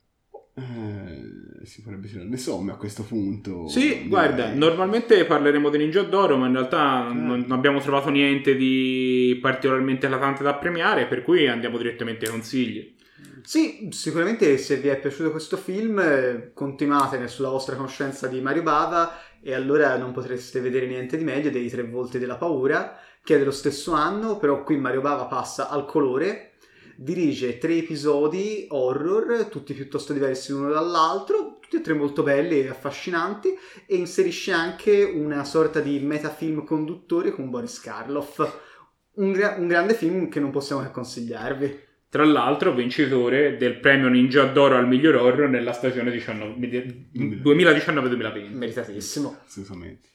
eh, 0.53 1.65
si 1.65 1.81
farebbe 1.81 2.07
tirare 2.07 2.27
le 2.27 2.38
somme 2.38 2.74
a 2.74 2.75
questo 2.75 3.03
punto. 3.03 3.68
Sì, 3.68 3.88
direi. 3.88 4.07
guarda, 4.07 4.53
normalmente 4.53 5.24
parleremo 5.25 5.69
di 5.69 5.77
Ninja 5.77 6.03
d'Oro, 6.03 6.38
ma 6.38 6.48
in 6.48 6.53
realtà 6.53 7.07
eh. 7.09 7.13
non, 7.13 7.45
non, 7.48 7.51
abbiamo 7.51 7.80
trovato 7.80 8.09
niente 8.09 8.56
di 8.56 9.38
particolarmente 9.42 10.09
latante 10.09 10.44
da 10.44 10.56
premiare, 10.56 11.07
per 11.07 11.24
cui 11.24 11.48
andiamo 11.48 11.77
direttamente 11.77 12.25
ai 12.25 12.31
consigli. 12.31 12.95
Sì, 13.44 13.88
sicuramente 13.92 14.58
se 14.58 14.77
vi 14.77 14.89
è 14.89 15.00
piaciuto 15.00 15.31
questo 15.31 15.58
film 15.58 16.51
continuate 16.53 17.27
sulla 17.27 17.50
vostra 17.50 17.75
conoscenza 17.75 18.27
di 18.27 18.39
Mario 18.39 18.62
Bava 18.62 19.20
e 19.41 19.53
allora 19.53 19.98
non 19.98 20.12
potreste 20.12 20.60
vedere 20.60 20.86
niente 20.86 21.17
di 21.17 21.24
meglio 21.24 21.50
dei 21.50 21.70
Tre 21.70 21.84
Volte 21.84 22.20
della 22.20 22.36
Paura, 22.36 23.00
che 23.24 23.36
è 23.36 23.38
dello 23.39 23.51
stesso 23.51 23.93
anno, 23.93 24.38
però 24.38 24.63
qui 24.63 24.77
Mario 24.77 25.01
Bava 25.01 25.25
passa 25.25 25.70
al 25.70 25.86
colore 25.86 26.50
dirige 27.01 27.58
tre 27.58 27.77
episodi 27.77 28.67
horror, 28.70 29.46
tutti 29.46 29.74
piuttosto 29.74 30.13
diversi 30.13 30.51
l'uno 30.51 30.70
dall'altro, 30.70 31.58
tutti 31.60 31.77
e 31.77 31.81
tre 31.81 31.93
molto 31.93 32.22
belli 32.22 32.62
e 32.62 32.70
affascinanti, 32.70 33.58
e 33.88 33.96
inserisce 33.96 34.51
anche 34.51 35.03
una 35.03 35.43
sorta 35.43 35.79
di 35.79 36.00
metafilm 36.00 36.63
conduttore 36.63 37.31
con 37.31 37.50
Boris 37.50 37.79
Karloff. 37.79 38.60
Un, 39.13 39.31
gra- 39.31 39.55
un 39.58 39.67
grande 39.67 39.96
film 39.96 40.29
che 40.29 40.39
non 40.39 40.51
possiamo 40.51 40.84
che 40.84 40.91
consigliarvi. 40.91 41.89
Tra 42.08 42.24
l'altro, 42.24 42.74
vincitore 42.74 43.58
del 43.58 43.79
premio 43.79 44.10
Ninja 44.10 44.46
d'Oro 44.46 44.75
al 44.75 44.88
miglior 44.88 45.15
horror 45.15 45.50
nella 45.50 45.72
stagione 45.72 46.13
2019-2020. 46.13 48.53
Meritatissimo. 48.53 49.39
Assolutamente. 49.46 50.10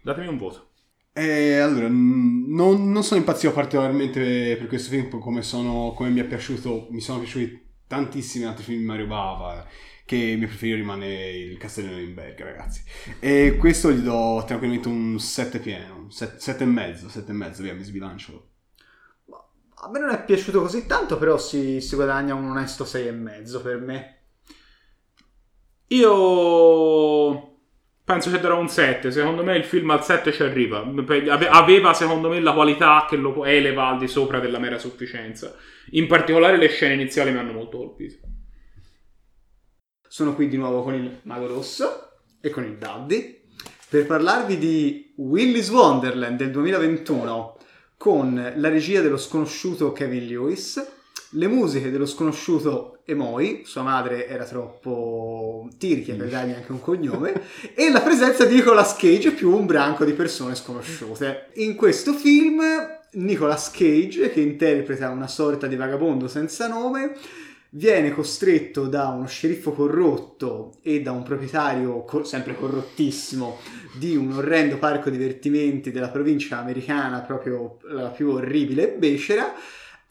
Datemi 0.00 0.28
un 0.28 0.38
voto. 0.38 0.68
E 1.16 1.58
allora, 1.58 1.86
non, 1.86 2.90
non, 2.90 3.04
sono 3.04 3.20
impazzito 3.20 3.52
particolarmente 3.52 4.56
per 4.58 4.66
questo 4.66 4.90
film 4.90 5.20
come, 5.20 5.42
sono, 5.42 5.92
come 5.94 6.10
mi 6.10 6.18
è 6.18 6.24
piaciuto, 6.24 6.88
mi 6.90 7.00
sono 7.00 7.20
piaciuti 7.20 7.64
tantissimi 7.86 8.46
altri 8.46 8.64
film 8.64 8.80
di 8.80 8.84
Mario 8.84 9.06
Bava, 9.06 9.64
che 10.04 10.16
il 10.16 10.38
mio 10.38 10.48
preferito 10.48 10.76
rimane 10.76 11.30
il 11.30 11.56
Castello 11.56 11.86
di 11.86 11.94
Norimberga, 11.94 12.44
ragazzi. 12.44 12.82
E 13.20 13.56
questo 13.60 13.92
gli 13.92 14.00
do 14.00 14.42
tranquillamente 14.44 14.88
un 14.88 15.20
7 15.20 15.60
pieno, 15.60 16.10
7, 16.10 16.64
e 16.64 16.66
mezzo, 16.66 17.08
7 17.08 17.30
e 17.30 17.34
mezzo, 17.34 17.62
via, 17.62 17.74
mi 17.74 17.84
sbilancio. 17.84 18.48
A 19.76 19.88
me 19.90 20.00
non 20.00 20.10
è 20.10 20.24
piaciuto 20.24 20.62
così 20.62 20.84
tanto, 20.84 21.16
però 21.16 21.38
si, 21.38 21.80
si 21.80 21.94
guadagna 21.94 22.34
un 22.34 22.50
onesto 22.50 22.84
6 22.84 23.06
e 23.06 23.12
mezzo 23.12 23.62
per 23.62 23.78
me. 23.78 24.18
Io 25.88 27.53
Penso 28.04 28.30
che 28.30 28.38
darà 28.38 28.54
un 28.54 28.68
7. 28.68 29.10
Secondo 29.10 29.42
me 29.42 29.56
il 29.56 29.64
film 29.64 29.90
al 29.90 30.04
7 30.04 30.30
ci 30.32 30.42
arriva. 30.42 30.80
Ave- 30.80 31.48
Aveva, 31.48 31.94
secondo 31.94 32.28
me, 32.28 32.38
la 32.40 32.52
qualità 32.52 33.06
che 33.08 33.16
lo 33.16 33.44
eleva 33.44 33.88
al 33.88 33.98
di 33.98 34.08
sopra 34.08 34.40
della 34.40 34.58
mera 34.58 34.78
sufficienza. 34.78 35.54
In 35.92 36.06
particolare, 36.06 36.58
le 36.58 36.68
scene 36.68 36.94
iniziali 36.94 37.32
mi 37.32 37.38
hanno 37.38 37.52
molto 37.52 37.78
colpito. 37.78 38.18
Sono 40.06 40.34
qui 40.34 40.48
di 40.48 40.58
nuovo 40.58 40.82
con 40.82 40.94
il 40.94 41.20
Mago 41.22 41.46
Rosso 41.46 42.10
e 42.40 42.50
con 42.50 42.64
il 42.64 42.76
Daddy 42.76 43.42
per 43.88 44.06
parlarvi 44.06 44.58
di 44.58 45.12
Willy's 45.16 45.70
Wonderland 45.70 46.36
del 46.36 46.50
2021 46.50 47.56
con 47.96 48.52
la 48.56 48.68
regia 48.68 49.00
dello 49.00 49.16
sconosciuto 49.16 49.92
Kevin 49.92 50.26
Lewis, 50.26 50.84
le 51.30 51.46
musiche 51.46 51.90
dello 51.90 52.06
sconosciuto 52.06 52.93
Emoi, 53.06 53.64
sua 53.66 53.82
madre 53.82 54.26
era 54.26 54.44
troppo 54.44 55.68
tirchia 55.76 56.14
per 56.14 56.28
dargli 56.28 56.52
anche 56.52 56.72
un 56.72 56.80
cognome, 56.80 57.38
e 57.74 57.90
la 57.90 58.00
presenza 58.00 58.46
di 58.46 58.54
Nicolas 58.54 58.96
Cage 58.96 59.32
più 59.32 59.54
un 59.54 59.66
branco 59.66 60.06
di 60.06 60.12
persone 60.12 60.54
sconosciute. 60.54 61.48
In 61.54 61.74
questo 61.74 62.14
film 62.14 62.62
Nicolas 63.12 63.70
Cage, 63.70 64.30
che 64.30 64.40
interpreta 64.40 65.10
una 65.10 65.28
sorta 65.28 65.66
di 65.66 65.76
vagabondo 65.76 66.28
senza 66.28 66.66
nome, 66.66 67.14
viene 67.74 68.10
costretto 68.10 68.86
da 68.86 69.08
uno 69.08 69.26
sceriffo 69.26 69.72
corrotto 69.72 70.76
e 70.80 71.02
da 71.02 71.12
un 71.12 71.24
proprietario 71.24 72.04
co- 72.04 72.24
sempre 72.24 72.54
corrottissimo 72.54 73.58
di 73.98 74.16
un 74.16 74.32
orrendo 74.32 74.78
parco 74.78 75.10
divertimenti 75.10 75.90
della 75.90 76.08
provincia 76.08 76.58
americana, 76.58 77.20
proprio 77.20 77.76
la 77.82 78.08
più 78.08 78.30
orribile 78.30 78.94
e 78.94 78.96
becera, 78.96 79.52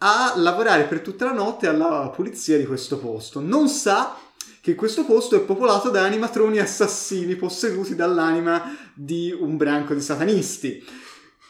a 0.06 0.34
lavorare 0.36 0.84
per 0.84 1.00
tutta 1.00 1.26
la 1.26 1.32
notte 1.32 1.68
alla 1.68 2.12
pulizia 2.14 2.58
di 2.58 2.66
questo 2.66 2.98
posto. 2.98 3.40
Non 3.40 3.70
sa 3.70 4.18
che 4.60 4.76
questo 4.76 5.06
posto 5.06 5.38
è 5.38 5.42
popolato 5.42 5.90
da 5.90 6.04
animatroni 6.04 6.60
assassini 6.60 7.36
posseduti 7.36 7.96
dall'anima 7.96 8.76
di 8.94 9.34
un 9.38 9.56
branco 9.56 9.94
di 9.94 10.02
satanisti. 10.02 10.86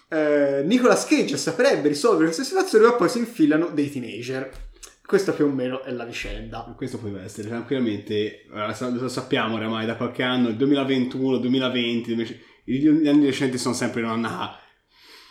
Eh, 0.07 0.61
Nicolas 0.65 1.05
Cage 1.05 1.35
saprebbe 1.37 1.87
risolvere 1.87 2.25
questa 2.25 2.43
situazione, 2.43 2.85
ma 2.85 2.93
poi 2.93 3.09
si 3.09 3.17
infilano 3.17 3.69
dei 3.73 3.91
teenager. 3.91 4.51
Questa 5.03 5.31
più 5.31 5.45
o 5.45 5.49
meno 5.49 5.81
è 5.81 5.91
la 5.91 6.05
vicenda. 6.05 6.71
Questo 6.77 6.99
può 6.99 7.09
essere 7.17 7.47
tranquillamente, 7.47 8.45
lo 8.49 9.09
sappiamo 9.09 9.55
oramai 9.55 9.87
da 9.87 9.95
qualche 9.95 10.21
anno, 10.21 10.49
il 10.49 10.57
2021, 10.57 11.37
2020, 11.37 12.41
gli 12.65 13.07
anni 13.07 13.25
recenti 13.25 13.57
sono 13.57 13.73
sempre 13.73 14.03
una 14.03 14.57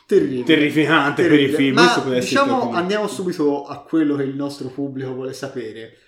Terribile. 0.06 0.44
terrificante 0.44 1.22
Terribile. 1.22 1.48
per 1.48 1.54
i 1.54 1.62
film. 1.62 1.74
Ma 1.74 2.18
diciamo, 2.18 2.72
andiamo 2.72 3.06
subito 3.08 3.66
a 3.66 3.82
quello 3.82 4.16
che 4.16 4.24
il 4.24 4.34
nostro 4.34 4.68
pubblico 4.68 5.12
vuole 5.12 5.32
sapere. 5.32 5.98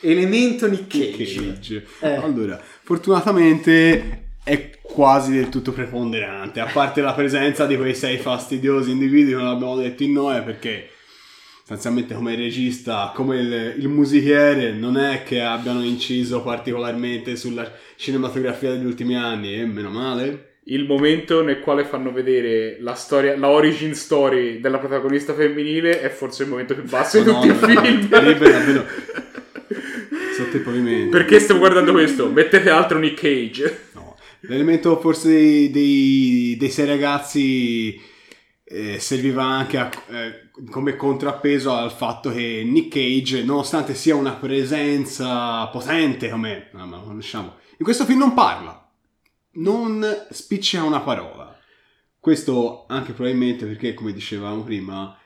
Elemento 0.00 0.68
Nick 0.68 0.86
Cage. 0.86 1.52
Cage. 1.52 1.86
Eh. 2.00 2.14
Allora, 2.14 2.60
fortunatamente 2.82 4.22
è 4.44 4.78
quasi 4.82 5.32
del 5.32 5.48
tutto 5.48 5.72
preponderante, 5.72 6.60
a 6.60 6.66
parte 6.66 7.00
la 7.00 7.14
presenza 7.14 7.64
di 7.66 7.76
quei 7.76 7.94
sei 7.94 8.18
fastidiosi 8.18 8.90
individui 8.90 9.32
che 9.32 9.38
non 9.38 9.46
abbiamo 9.46 9.76
detto 9.76 10.02
in 10.02 10.12
noi 10.12 10.42
perché 10.42 10.90
sostanzialmente 11.58 12.14
come 12.14 12.36
regista, 12.36 13.10
come 13.14 13.38
il, 13.38 13.74
il, 13.78 13.88
musichiere, 13.88 14.72
non 14.72 14.98
è 14.98 15.22
che 15.22 15.40
abbiano 15.40 15.82
inciso 15.82 16.42
particolarmente 16.42 17.36
sulla 17.36 17.72
cinematografia 17.96 18.72
degli 18.72 18.84
ultimi 18.84 19.16
anni, 19.16 19.54
e 19.54 19.64
meno 19.64 19.88
male. 19.88 20.53
Il 20.66 20.86
momento 20.86 21.42
nel 21.42 21.60
quale 21.60 21.84
fanno 21.84 22.10
vedere 22.10 22.78
la 22.80 22.94
storia, 22.94 23.36
la 23.36 23.50
origin 23.50 23.94
story 23.94 24.60
della 24.60 24.78
protagonista 24.78 25.34
femminile 25.34 26.00
è 26.00 26.08
forse 26.08 26.44
il 26.44 26.48
momento 26.48 26.74
più 26.74 26.84
basso 26.84 27.18
di 27.18 27.24
tutti 27.24 27.48
i 27.48 27.54
film. 27.54 28.08
Sotto 30.34 30.56
il 30.56 30.62
pavimento. 30.62 31.16
Perché 31.16 31.38
stiamo 31.38 31.60
guardando 31.60 31.92
questo? 31.92 32.30
Mettete 32.30 32.70
altro 32.70 32.98
Nick 32.98 33.20
Cage. 33.20 33.88
No. 33.92 34.16
L'elemento 34.40 34.98
forse 35.00 35.28
dei, 35.28 35.70
dei, 35.70 36.56
dei 36.58 36.70
sei 36.70 36.86
ragazzi 36.86 38.00
eh, 38.64 38.98
serviva 38.98 39.44
anche 39.44 39.76
a, 39.76 39.90
eh, 40.10 40.50
come 40.70 40.96
contrappeso 40.96 41.72
al 41.72 41.92
fatto 41.92 42.32
che 42.32 42.62
Nick 42.64 42.88
Cage, 42.88 43.42
nonostante 43.44 43.94
sia 43.94 44.16
una 44.16 44.32
presenza 44.32 45.66
potente 45.66 46.30
come 46.30 46.68
no, 46.72 46.86
ma 46.86 46.98
conosciamo, 46.98 47.56
in 47.76 47.84
questo 47.84 48.04
film 48.04 48.18
non 48.20 48.34
parla, 48.34 48.83
non 49.54 50.04
spiccia 50.30 50.82
una 50.82 51.00
parola. 51.00 51.56
Questo 52.18 52.86
anche 52.88 53.12
probabilmente 53.12 53.66
perché, 53.66 53.92
come 53.92 54.12
dicevamo 54.12 54.62
prima, 54.62 55.16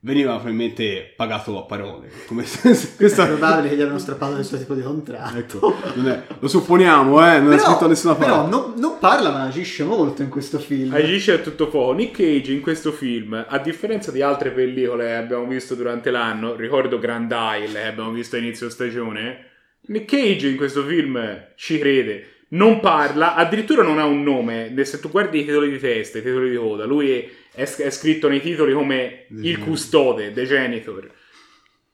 veniva 0.00 0.32
probabilmente 0.32 1.12
pagato 1.16 1.56
a 1.58 1.62
parole. 1.62 2.10
Come 2.26 2.44
se, 2.44 2.96
questa... 2.96 3.24
È 3.24 3.28
probabile 3.28 3.68
che 3.68 3.76
gli 3.76 3.80
abbiano 3.80 3.98
strappato 3.98 4.34
questo 4.34 4.58
tipo 4.58 4.74
di 4.74 4.82
contratto. 4.82 5.38
Ecco, 5.38 5.74
è, 6.04 6.22
lo 6.38 6.48
supponiamo, 6.48 7.24
eh, 7.24 7.38
non 7.38 7.50
però, 7.50 7.62
è 7.62 7.64
scritto 7.64 7.86
nessuna 7.86 8.14
parola. 8.14 8.42
Però 8.42 8.48
non, 8.48 8.74
non, 8.76 8.98
parla 8.98 9.30
ma 9.30 9.42
agisce 9.42 9.84
molto 9.84 10.22
in 10.22 10.28
questo 10.28 10.58
film. 10.58 10.92
Agisce 10.92 11.34
a 11.34 11.38
tutto 11.38 11.68
fuoco. 11.70 11.92
Nick 11.92 12.16
Cage 12.16 12.52
in 12.52 12.60
questo 12.60 12.90
film, 12.90 13.44
a 13.48 13.58
differenza 13.58 14.10
di 14.10 14.20
altre 14.20 14.50
pellicole 14.50 15.06
che 15.06 15.14
abbiamo 15.14 15.46
visto 15.46 15.76
durante 15.76 16.10
l'anno, 16.10 16.56
ricordo 16.56 16.98
Grand 16.98 17.32
Isle 17.32 17.80
che 17.80 17.86
abbiamo 17.86 18.10
visto 18.10 18.34
a 18.34 18.40
inizio 18.40 18.68
stagione, 18.68 19.50
Nick 19.86 20.10
Cage 20.10 20.48
in 20.48 20.56
questo 20.56 20.82
film 20.84 21.46
ci 21.56 21.78
crede 21.78 22.31
non 22.52 22.80
parla, 22.80 23.34
addirittura 23.34 23.82
non 23.82 23.98
ha 23.98 24.04
un 24.04 24.22
nome. 24.22 24.72
Se 24.84 25.00
tu 25.00 25.10
guardi 25.10 25.40
i 25.40 25.44
titoli 25.44 25.70
di 25.70 25.78
testa, 25.78 26.18
i 26.18 26.22
titoli 26.22 26.50
di 26.50 26.56
coda, 26.56 26.84
lui 26.84 27.10
è, 27.54 27.62
è, 27.62 27.90
scritto 27.90 28.28
nei 28.28 28.40
titoli 28.40 28.72
come 28.72 29.26
il 29.40 29.58
custode, 29.58 30.32
The 30.32 30.44
Genitor. 30.44 31.10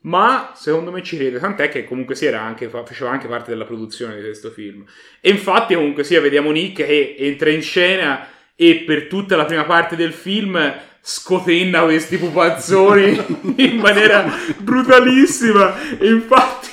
Ma 0.00 0.52
secondo 0.54 0.90
me 0.92 1.02
ci 1.02 1.16
crede, 1.16 1.38
tant'è 1.38 1.68
che 1.68 1.84
comunque 1.84 2.14
si 2.14 2.24
era 2.24 2.40
anche, 2.40 2.68
faceva 2.68 3.10
anche 3.10 3.26
parte 3.26 3.50
della 3.50 3.64
produzione 3.64 4.16
di 4.16 4.22
questo 4.22 4.50
film. 4.50 4.84
E 5.20 5.30
infatti, 5.30 5.74
comunque 5.74 6.04
sia, 6.04 6.20
vediamo 6.20 6.50
Nick 6.50 6.84
che 6.84 7.16
entra 7.18 7.50
in 7.50 7.62
scena 7.62 8.26
e 8.54 8.82
per 8.86 9.06
tutta 9.06 9.36
la 9.36 9.44
prima 9.44 9.64
parte 9.64 9.96
del 9.96 10.12
film 10.12 10.74
scotenna 11.00 11.82
questi 11.82 12.16
pupazzoni 12.16 13.54
in 13.56 13.76
maniera 13.76 14.24
brutalissima. 14.58 15.98
E 15.98 16.08
infatti 16.08 16.67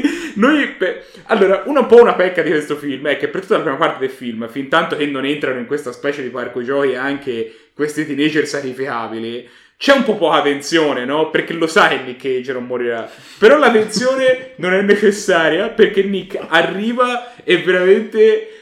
Noi, 0.36 0.68
pe- 0.68 1.04
allora, 1.24 1.62
un 1.66 1.86
po' 1.86 2.00
una 2.00 2.14
pecca 2.14 2.42
di 2.42 2.50
questo 2.50 2.76
film 2.76 3.06
è 3.08 3.16
che 3.16 3.28
per 3.28 3.42
tutta 3.42 3.56
la 3.56 3.62
prima 3.62 3.76
parte 3.76 4.00
del 4.00 4.10
film, 4.10 4.48
fin 4.48 4.68
tanto 4.68 4.96
che 4.96 5.06
non 5.06 5.24
entrano 5.24 5.58
in 5.58 5.66
questa 5.66 5.92
specie 5.92 6.22
di 6.22 6.28
parco 6.28 6.62
giochi 6.62 6.94
anche 6.94 7.54
questi 7.74 8.06
teenager 8.06 8.46
sacrificabili, 8.46 9.48
c'è 9.78 9.92
un 9.92 10.04
po' 10.04 10.16
poca 10.16 10.40
tensione, 10.40 11.04
no? 11.04 11.28
Perché 11.30 11.52
lo 11.52 11.66
sa 11.66 11.88
che 11.88 11.98
Nick 11.98 12.22
Cage 12.22 12.52
non 12.52 12.64
morirà. 12.64 13.10
Però 13.38 13.58
la 13.58 13.70
tensione 13.70 14.52
non 14.56 14.72
è 14.72 14.80
necessaria 14.80 15.68
perché 15.68 16.02
Nick 16.02 16.38
arriva 16.48 17.34
e 17.44 17.58
veramente 17.58 18.55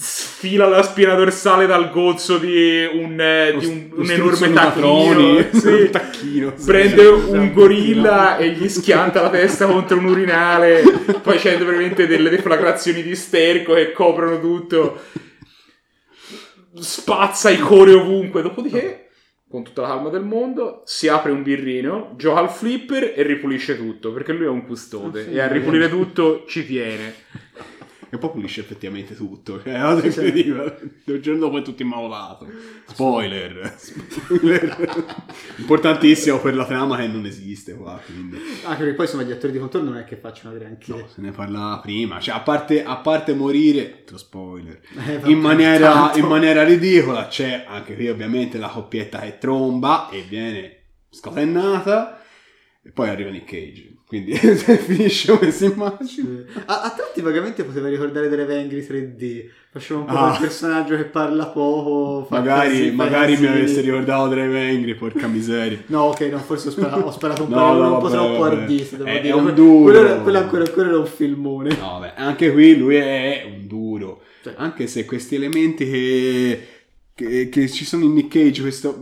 sfila 0.00 0.68
la 0.68 0.82
spina 0.82 1.14
dorsale 1.14 1.66
dal 1.66 1.90
gozzo 1.90 2.38
di 2.38 2.88
un, 2.92 3.20
eh, 3.20 3.56
di 3.58 3.66
un, 3.66 3.90
un 3.96 4.10
enorme 4.10 4.52
tacchino, 4.54 5.44
sì. 5.52 5.66
un 5.66 5.90
tacchino 5.90 6.54
prende 6.64 7.06
un 7.06 7.52
gorilla 7.52 8.36
e 8.36 8.50
gli 8.50 8.68
schianta 8.68 9.22
la 9.22 9.30
testa 9.30 9.66
contro 9.66 9.98
un 9.98 10.04
urinale. 10.04 10.82
C'è 11.24 11.58
veramente 11.58 12.06
delle 12.06 12.30
deflagrazioni 12.30 13.02
di 13.02 13.16
sterco 13.16 13.74
che 13.74 13.90
coprono 13.90 14.40
tutto. 14.40 15.00
Spazza 16.78 17.50
i 17.50 17.58
core 17.58 17.92
ovunque. 17.92 18.42
Dopodiché 18.42 19.08
con 19.50 19.64
tutta 19.64 19.82
la 19.82 19.88
calma 19.88 20.10
del 20.10 20.22
mondo 20.22 20.82
si 20.84 21.08
apre 21.08 21.32
un 21.32 21.42
birrino 21.42 22.12
gioca 22.16 22.40
al 22.40 22.50
flipper 22.50 23.14
e 23.16 23.22
ripulisce 23.22 23.78
tutto 23.78 24.12
perché 24.12 24.34
lui 24.34 24.44
è 24.44 24.48
un 24.48 24.66
custode 24.66 25.22
ah, 25.22 25.30
e 25.30 25.40
a 25.40 25.48
ripulire 25.48 25.88
tutto 25.88 26.44
ci 26.46 26.66
tiene 26.66 27.14
e 28.10 28.18
poi 28.18 28.30
pulisce 28.30 28.60
effettivamente 28.60 29.14
tutto. 29.14 29.62
Cioè, 29.62 29.74
è 29.74 29.80
una 29.80 29.94
cosa 29.94 30.06
incredibile. 30.06 30.78
Il 31.04 31.20
giorno 31.20 31.40
dopo 31.40 31.58
è 31.58 31.62
tutto 31.62 31.82
immalato. 31.82 32.46
Spoiler. 32.86 33.74
Spoiler. 33.76 35.06
Importantissimo 35.56 36.38
per 36.40 36.54
la 36.54 36.64
trama 36.64 36.96
che 36.96 37.06
non 37.06 37.26
esiste 37.26 37.74
qua. 37.74 38.00
Quindi. 38.04 38.36
Anche 38.64 38.78
perché 38.78 38.94
poi 38.94 39.04
insomma 39.04 39.22
gli 39.24 39.32
attori 39.32 39.52
di 39.52 39.58
contorno 39.58 39.90
non 39.90 39.98
è 39.98 40.04
che 40.04 40.16
facciano 40.16 40.54
granché. 40.54 40.92
No, 40.92 41.06
se 41.06 41.20
ne 41.20 41.32
parlava 41.32 41.78
prima. 41.80 42.18
Cioè, 42.18 42.34
a 42.34 42.40
parte, 42.40 42.82
a 42.82 42.96
parte 42.96 43.34
morire, 43.34 44.04
lo 44.08 44.18
spoiler, 44.18 44.80
eh, 45.06 45.20
in, 45.24 45.38
maniera, 45.38 46.12
in 46.14 46.26
maniera 46.26 46.64
ridicola, 46.64 47.26
c'è 47.26 47.64
anche 47.68 47.94
qui 47.94 48.08
ovviamente 48.08 48.58
la 48.58 48.68
coppietta 48.68 49.20
che 49.20 49.38
tromba 49.38 50.08
e 50.08 50.24
viene 50.26 50.76
scatennata. 51.10 52.22
E 52.82 52.90
poi 52.90 53.08
arriva 53.10 53.28
Nick 53.28 53.50
Cage 53.50 53.97
quindi 54.08 54.32
finisce 54.40 55.36
come 55.36 55.50
si 55.50 55.66
immagina. 55.66 56.42
A, 56.64 56.80
a, 56.80 56.90
tratti 56.90 57.20
vagamente 57.20 57.62
poteva 57.62 57.90
ricordare 57.90 58.30
delle 58.30 58.46
Vengri 58.46 58.80
3D. 58.80 59.44
Faceva 59.70 60.00
un 60.00 60.06
po' 60.06 60.16
ah. 60.16 60.32
il 60.32 60.40
personaggio 60.40 60.96
che 60.96 61.04
parla 61.04 61.44
poco. 61.48 62.26
Magari, 62.30 62.90
magari 62.90 63.36
mi 63.36 63.46
avesse 63.46 63.82
ricordato 63.82 64.28
delle 64.28 64.48
Vengri, 64.48 64.94
porca 64.94 65.26
miseria. 65.26 65.82
no, 65.88 66.04
ok, 66.04 66.20
no, 66.22 66.38
forse 66.38 66.68
ho 66.68 66.70
sparato, 66.70 67.00
ho 67.00 67.12
sparato 67.12 67.42
un, 67.42 67.50
no, 67.50 67.56
po', 67.56 67.72
no, 67.74 67.92
un 67.92 68.00
po' 68.00 68.08
troppo. 68.08 68.48
Devo 68.48 68.62
è, 68.62 68.64
dire. 68.64 69.20
È 69.20 69.32
un 69.34 69.52
duro. 69.54 69.92
Quello, 69.92 70.22
quello 70.22 70.38
ancora, 70.38 70.64
ancora 70.64 70.88
era 70.88 70.98
un 70.98 71.06
filmone. 71.06 71.76
No, 71.78 71.98
beh, 72.00 72.14
anche 72.14 72.50
qui 72.50 72.78
lui 72.78 72.94
è 72.96 73.44
un 73.46 73.66
duro. 73.66 74.22
Cioè. 74.42 74.54
Anche 74.56 74.86
se 74.86 75.04
questi 75.04 75.34
elementi 75.34 75.84
che, 75.84 76.66
che, 77.14 77.48
che 77.50 77.68
ci 77.68 77.84
sono 77.84 78.04
in 78.04 78.14
Nick 78.14 78.32
Cage, 78.32 78.62
questo 78.62 78.98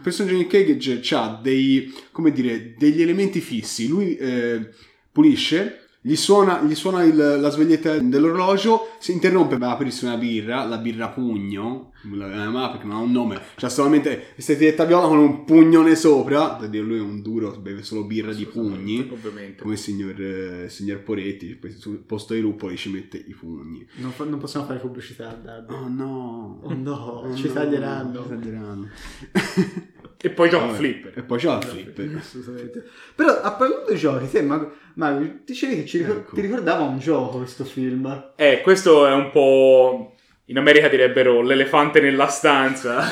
il 0.00 0.06
personaggio 0.06 0.36
di 0.36 0.46
Cage 0.46 1.00
ha 1.14 1.38
dei, 1.42 1.92
come 2.10 2.32
dire, 2.32 2.74
degli 2.78 3.02
elementi 3.02 3.40
fissi. 3.40 3.86
Lui 3.86 4.16
eh, 4.16 4.68
pulisce, 5.12 5.76
Gli 6.02 6.16
suona, 6.16 6.62
gli 6.62 6.74
suona 6.74 7.02
il- 7.02 7.14
la 7.14 7.50
sveglietta 7.50 7.98
dell'orologio, 7.98 8.88
si 8.98 9.12
interrompe 9.12 9.58
per 9.58 9.68
aprirsi 9.68 10.06
una 10.06 10.16
birra, 10.16 10.64
la 10.64 10.78
birra 10.78 11.10
pugno, 11.10 11.92
la 12.14 12.70
perché 12.70 12.86
non 12.86 12.96
ha 12.96 13.00
un 13.00 13.12
nome, 13.12 13.38
c'ha 13.56 13.68
solamente 13.68 14.28
questa 14.32 14.52
etichetta 14.52 14.86
viola 14.86 15.06
con 15.08 15.18
un 15.18 15.44
pugnone 15.44 15.94
sopra, 15.96 16.56
da 16.58 16.66
dire 16.68 16.82
lui 16.84 16.96
è 16.96 17.02
un 17.02 17.20
duro, 17.20 17.50
beve 17.60 17.82
solo 17.82 18.04
birra 18.04 18.32
di 18.32 18.46
pugni, 18.46 19.06
Ovviamente. 19.12 19.60
come 19.60 19.74
il 19.74 19.78
signor, 19.78 20.18
eh, 20.18 20.68
signor 20.70 21.00
Poretti, 21.00 21.48
poi 21.48 21.70
sul 21.72 21.98
posto 21.98 22.32
dei 22.32 22.40
luppoli 22.40 22.78
ci 22.78 22.88
mette 22.90 23.18
i 23.18 23.34
pugni. 23.38 23.86
Non, 23.96 24.12
fa- 24.12 24.24
non 24.24 24.38
possiamo 24.38 24.64
fare 24.64 24.78
pubblicità 24.78 25.28
a 25.28 25.34
Dad. 25.34 25.70
Oh 25.70 25.86
no! 25.86 26.60
Oh 26.62 26.72
no, 26.72 26.94
Oh 26.94 27.34
ci 27.36 27.48
no, 27.48 27.52
taglieranno. 27.52 28.22
Ci 28.22 28.28
taglieranno. 28.30 28.88
E 30.22 30.28
poi 30.28 30.50
gioca 30.50 30.66
Vabbè, 30.66 30.76
Flipper. 30.76 31.12
E 31.16 31.22
poi 31.22 31.38
c'è 31.38 31.56
il 31.56 31.62
flipper. 31.62 32.16
Assolutamente. 32.20 32.84
Però 33.14 33.40
a 33.40 33.52
parlando 33.52 33.90
di 33.90 33.96
giochi, 33.96 34.30
te 34.30 34.42
Mago, 34.42 34.74
Mago, 34.94 35.26
dicevi 35.44 35.76
che 35.76 35.86
ci 35.86 35.98
ricor- 35.98 36.18
Ecco. 36.18 36.34
ti 36.34 36.42
ricordava 36.42 36.82
un 36.84 36.98
gioco 36.98 37.38
questo 37.38 37.64
film. 37.64 38.32
Eh, 38.36 38.60
questo 38.62 39.06
è 39.06 39.12
un 39.12 39.30
po'. 39.30 40.14
In 40.46 40.58
America 40.58 40.88
direbbero 40.88 41.40
l'elefante 41.40 42.00
nella 42.00 42.26
stanza. 42.26 43.02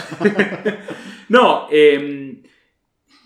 no, 1.29 1.69
ehm, 1.71 2.41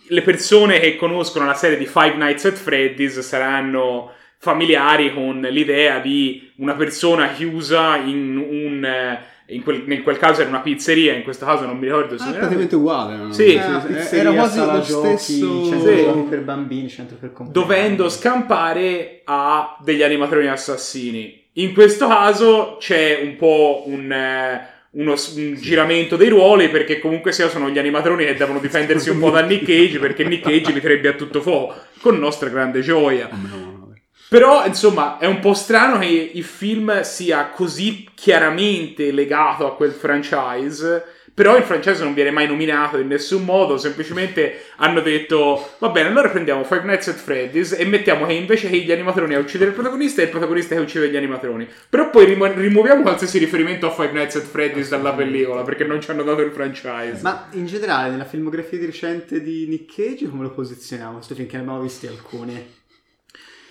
le 0.09 0.23
persone 0.23 0.79
che 0.79 0.97
conoscono 0.97 1.47
la 1.47 1.55
serie 1.55 1.79
di 1.79 1.87
Five 1.87 2.15
Nights 2.17 2.45
at 2.45 2.55
Freddy's 2.55 3.19
saranno 3.21 4.12
familiari 4.39 5.12
con 5.15 5.41
l'idea 5.41 5.99
di 5.99 6.53
una 6.57 6.75
persona 6.75 7.33
chiusa 7.33 7.97
in 7.97 8.37
un. 8.37 9.19
In 9.47 9.63
quel, 9.63 9.85
in 9.87 10.03
quel 10.03 10.17
caso 10.19 10.41
era 10.41 10.49
una 10.51 10.61
pizzeria, 10.61 11.13
in 11.15 11.23
questo 11.23 11.45
caso 11.45 11.67
non 11.67 11.77
mi 11.79 11.87
ricordo 11.87 12.17
se 12.17 12.23
Ah, 12.25 12.27
è 12.27 12.31
era- 12.31 12.39
praticamente 12.39 12.77
uguale. 12.77 13.17
no? 13.17 13.33
Sì. 13.33 13.55
Era, 13.55 14.09
era 14.11 14.33
quasi 14.33 14.59
lo 14.59 14.81
giochi, 14.81 15.19
stesso. 15.19 15.65
centro 15.69 15.93
Sì. 16.23 16.27
per 16.29 16.41
bambini, 16.43 16.89
centro 16.89 17.17
per 17.21 17.33
compagni. 17.33 17.53
dovendo 17.53 18.09
scampare 18.09 19.21
a 19.25 19.77
degli 19.83 20.03
animatroni 20.03 20.47
assassini. 20.49 21.41
In 21.55 21.75
questo 21.75 22.07
caso 22.09 22.77
c'è 22.81 23.21
un 23.23 23.37
po' 23.37 23.83
un, 23.87 24.11
eh, 24.11 24.67
uno 24.93 25.15
un 25.37 25.55
giramento 25.55 26.17
dei 26.17 26.29
ruoli 26.29 26.69
perché 26.71 26.99
comunque 26.99 27.33
sia 27.33 27.49
sono 27.49 27.69
gli 27.69 27.79
animatroni 27.79 28.25
che 28.25 28.35
devono 28.35 28.59
difendersi 28.59 29.11
un 29.11 29.19
po' 29.19 29.31
da 29.31 29.41
Nick 29.43 29.65
Cage 29.67 29.99
perché 29.99 30.25
Nick 30.25 30.45
Cage 30.45 30.73
li 30.73 30.81
trebbe 30.81 31.09
a 31.09 31.13
tutto 31.13 31.41
fuoco, 31.43 31.75
con 32.01 32.19
nostra 32.19 32.49
grande 32.49 32.81
gioia. 32.81 33.29
Oh, 33.31 33.37
no. 33.37 33.92
Però, 34.33 34.65
insomma, 34.65 35.19
è 35.19 35.27
un 35.27 35.41
po' 35.41 35.53
strano 35.53 35.99
che 35.99 36.31
il 36.33 36.43
film 36.43 37.03
sia 37.03 37.51
così 37.51 38.09
chiaramente 38.15 39.11
legato 39.12 39.67
a 39.67 39.77
quel 39.77 39.91
franchise. 39.93 41.05
Però 41.35 41.55
il 41.59 41.65
franchise 41.65 42.03
non 42.03 42.15
viene 42.15 42.31
mai 42.31 42.47
nominato 42.47 42.97
in 42.97 43.09
nessun 43.09 43.45
modo. 43.45 43.77
Semplicemente 43.77 44.69
hanno 44.77 45.01
detto: 45.01 45.73
Va 45.81 45.91
bene, 45.91 46.09
allora 46.09 46.31
prendiamo 46.31 46.65
Five 46.65 46.85
Nights 46.85 47.09
at 47.09 47.17
Freddy's 47.17 47.73
e 47.73 47.85
mettiamo 47.85 48.25
che 48.25 48.33
invece 48.33 48.71
che 48.71 48.79
gli 48.79 48.91
animatroni 48.91 49.35
a 49.35 49.39
uccidere 49.39 49.69
il 49.69 49.77
protagonista 49.77 50.23
è 50.23 50.25
il 50.25 50.31
protagonista 50.31 50.75
che 50.77 50.81
uccide 50.81 51.11
gli 51.11 51.17
animatroni. 51.17 51.69
Però 51.91 52.09
poi 52.09 52.25
rimu- 52.25 52.57
rimuoviamo 52.57 53.03
qualsiasi 53.03 53.37
riferimento 53.37 53.87
a 53.87 53.91
Five 53.91 54.12
Nights 54.12 54.37
at 54.37 54.45
Freddy's 54.45 54.89
dalla 54.89 55.12
pellicola 55.12 55.61
perché 55.61 55.85
non 55.85 56.01
ci 56.01 56.11
hanno 56.11 56.23
dato 56.23 56.41
il 56.41 56.53
franchise. 56.53 57.21
Ma 57.21 57.49
in 57.53 57.67
generale, 57.67 58.09
nella 58.09 58.25
filmografia 58.25 58.79
di 58.79 58.87
recente 58.87 59.43
di 59.43 59.67
Nick 59.69 59.95
Cage, 59.95 60.27
come 60.31 60.45
lo 60.45 60.51
posizioniamo? 60.53 61.17
Questo 61.17 61.35
film 61.35 61.49
che 61.49 61.57
ne 61.57 61.62
abbiamo 61.62 61.83
visti 61.83 62.07
alcuni. 62.07 62.81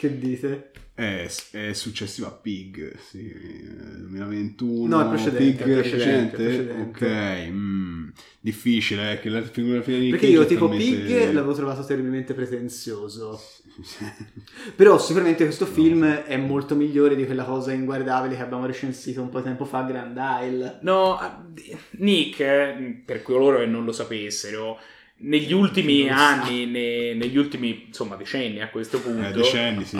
Che 0.01 0.17
dite? 0.17 0.71
È, 0.95 1.31
è 1.51 1.73
successivo 1.73 2.25
a 2.25 2.31
Pig, 2.31 2.97
sì, 2.97 3.29
eh, 3.29 3.99
2021. 3.99 4.87
No, 4.87 5.05
è 5.05 5.09
precedente, 5.13 5.63
Pig 5.63 5.73
è 5.73 5.79
precedente, 5.79 6.35
precedente? 6.37 6.95
precedente. 6.95 7.45
Ok, 7.45 7.51
mm, 7.51 8.09
difficile, 8.39 9.11
eh, 9.11 9.19
che 9.19 9.29
la 9.29 9.43
figurafia 9.43 9.99
di 9.99 10.09
Perché 10.09 10.25
Cage 10.25 10.37
io 10.39 10.45
tipo 10.47 10.67
talmente- 10.67 11.01
Pig 11.03 11.33
l'avevo 11.33 11.53
trovato 11.53 11.85
terribilmente 11.85 12.33
pretenzioso. 12.33 13.39
Però 14.75 14.97
sicuramente 14.97 15.43
questo 15.43 15.67
film 15.67 16.03
è 16.03 16.37
molto 16.37 16.73
migliore 16.73 17.15
di 17.15 17.25
quella 17.25 17.43
cosa 17.43 17.71
inguardabile 17.73 18.35
che 18.35 18.41
abbiamo 18.41 18.65
recensito 18.65 19.21
un 19.21 19.29
po' 19.29 19.37
di 19.37 19.43
tempo 19.43 19.65
fa, 19.65 19.83
Grand 19.83 20.17
Isle. 20.19 20.79
No, 20.81 21.15
ah, 21.15 21.45
Nick, 21.91 22.39
eh, 22.39 23.03
per 23.05 23.21
coloro 23.21 23.59
che 23.59 23.67
non 23.67 23.85
lo 23.85 23.91
sapessero, 23.91 24.79
negli 25.21 25.53
ultimi 25.53 26.09
anni, 26.09 26.65
ne- 26.65 27.13
negli 27.13 27.37
ultimi 27.37 27.85
insomma 27.87 28.15
decenni 28.15 28.61
a 28.61 28.69
questo 28.69 28.99
punto, 28.99 29.27
Eh, 29.27 29.31
decenni, 29.31 29.85
sì. 29.85 29.99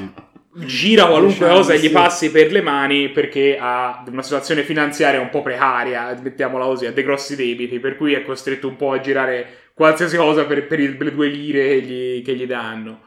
gira 0.65 1.05
qualunque 1.07 1.45
Decenni, 1.45 1.55
cosa 1.55 1.73
e 1.73 1.77
gli 1.79 1.87
sì. 1.87 1.91
passi 1.91 2.31
per 2.31 2.51
le 2.51 2.61
mani 2.61 3.09
perché 3.09 3.57
ha 3.59 4.03
una 4.07 4.21
situazione 4.23 4.63
finanziaria 4.63 5.21
un 5.21 5.29
po' 5.29 5.41
precaria, 5.41 6.17
mettiamola 6.21 6.65
così, 6.65 6.85
ha 6.87 6.91
dei 6.91 7.03
grossi 7.03 7.35
debiti, 7.35 7.79
per 7.79 7.95
cui 7.97 8.13
è 8.13 8.23
costretto 8.23 8.67
un 8.67 8.75
po' 8.75 8.91
a 8.91 8.99
girare 8.99 9.69
qualsiasi 9.73 10.17
cosa 10.17 10.45
per, 10.45 10.67
per 10.67 10.79
il- 10.79 10.95
per 10.97 11.07
le 11.07 11.13
due 11.13 11.27
lire 11.27 11.67
che 11.67 11.81
gli, 11.81 12.21
che 12.23 12.35
gli 12.35 12.45
danno. 12.45 13.01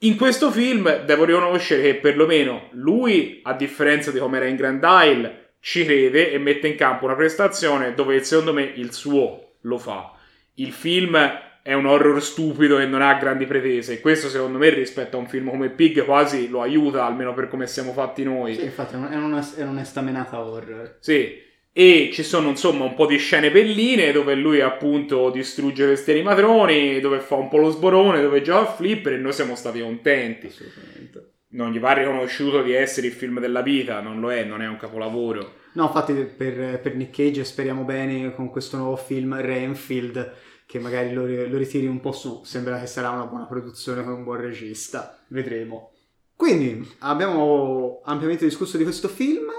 In 0.00 0.16
questo 0.16 0.50
film 0.50 1.04
devo 1.04 1.24
riconoscere 1.24 1.82
che 1.82 1.94
perlomeno 1.96 2.68
lui, 2.72 3.40
a 3.42 3.54
differenza 3.54 4.10
di 4.10 4.18
come 4.18 4.36
era 4.36 4.46
in 4.46 4.56
Grand 4.56 4.82
Isle, 4.86 5.52
ci 5.60 5.84
crede 5.84 6.30
e 6.30 6.38
mette 6.38 6.68
in 6.68 6.76
campo 6.76 7.06
una 7.06 7.14
prestazione 7.14 7.94
dove 7.94 8.22
secondo 8.22 8.52
me 8.52 8.62
il 8.62 8.92
suo 8.92 9.54
lo 9.62 9.78
fa. 9.78 10.12
Il 10.54 10.72
film 10.72 11.18
è 11.62 11.72
un 11.72 11.86
horror 11.86 12.22
stupido 12.22 12.78
e 12.78 12.86
non 12.86 13.00
ha 13.00 13.14
grandi 13.14 13.46
pretese. 13.46 14.00
Questo, 14.00 14.28
secondo 14.28 14.58
me, 14.58 14.68
rispetto 14.68 15.16
a 15.16 15.20
un 15.20 15.26
film 15.26 15.48
come 15.48 15.70
Pig, 15.70 16.04
quasi 16.04 16.48
lo 16.48 16.60
aiuta, 16.60 17.06
almeno 17.06 17.32
per 17.32 17.48
come 17.48 17.66
siamo 17.66 17.92
fatti 17.92 18.22
noi. 18.22 18.54
Sì, 18.54 18.64
infatti 18.64 18.94
è 18.94 18.96
un- 18.98 19.08
è 19.10 19.16
una, 19.16 19.54
è 19.56 19.62
un'onesta 19.62 20.00
menata 20.02 20.40
horror. 20.44 20.96
Sì. 21.00 21.42
E 21.76 22.10
ci 22.12 22.22
sono 22.22 22.50
insomma 22.50 22.84
un 22.84 22.94
po' 22.94 23.06
di 23.06 23.16
scene 23.16 23.50
belline 23.50 24.12
dove 24.12 24.36
lui 24.36 24.60
appunto 24.60 25.30
distrugge 25.30 25.86
questi 25.86 26.12
animatroni, 26.12 27.00
dove 27.00 27.18
fa 27.18 27.34
un 27.34 27.48
po' 27.48 27.56
lo 27.56 27.70
sborone, 27.70 28.20
dove 28.22 28.42
gioca 28.42 28.60
a 28.68 28.72
flipper 28.72 29.14
e 29.14 29.16
noi 29.16 29.32
siamo 29.32 29.56
stati 29.56 29.80
contenti. 29.80 30.46
Assolutamente. 30.46 31.30
Non 31.48 31.72
gli 31.72 31.80
va 31.80 31.92
riconosciuto 31.92 32.62
di 32.62 32.72
essere 32.74 33.08
il 33.08 33.12
film 33.12 33.40
della 33.40 33.62
vita, 33.62 34.00
non 34.00 34.20
lo 34.20 34.30
è, 34.30 34.44
non 34.44 34.62
è 34.62 34.68
un 34.68 34.76
capolavoro. 34.76 35.62
No, 35.74 35.86
infatti 35.86 36.12
per, 36.12 36.80
per 36.80 36.94
Nick 36.94 37.14
Cage 37.14 37.44
speriamo 37.44 37.82
bene 37.82 38.34
con 38.34 38.50
questo 38.50 38.76
nuovo 38.76 38.96
film 38.96 39.40
Renfield 39.40 40.32
che 40.66 40.78
magari 40.78 41.12
lo, 41.12 41.24
lo 41.24 41.58
ritiri 41.58 41.86
un 41.86 42.00
po' 42.00 42.12
su. 42.12 42.42
Sembra 42.44 42.80
che 42.80 42.86
sarà 42.86 43.10
una 43.10 43.26
buona 43.26 43.46
produzione 43.46 44.02
con 44.02 44.14
un 44.14 44.24
buon 44.24 44.40
regista. 44.40 45.18
Vedremo. 45.28 45.90
Quindi 46.36 46.88
abbiamo 47.00 48.00
ampiamente 48.04 48.44
discusso 48.44 48.76
di 48.76 48.84
questo 48.84 49.08
film. 49.08 49.50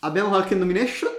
Abbiamo 0.00 0.28
qualche 0.28 0.54
nomination? 0.54 1.10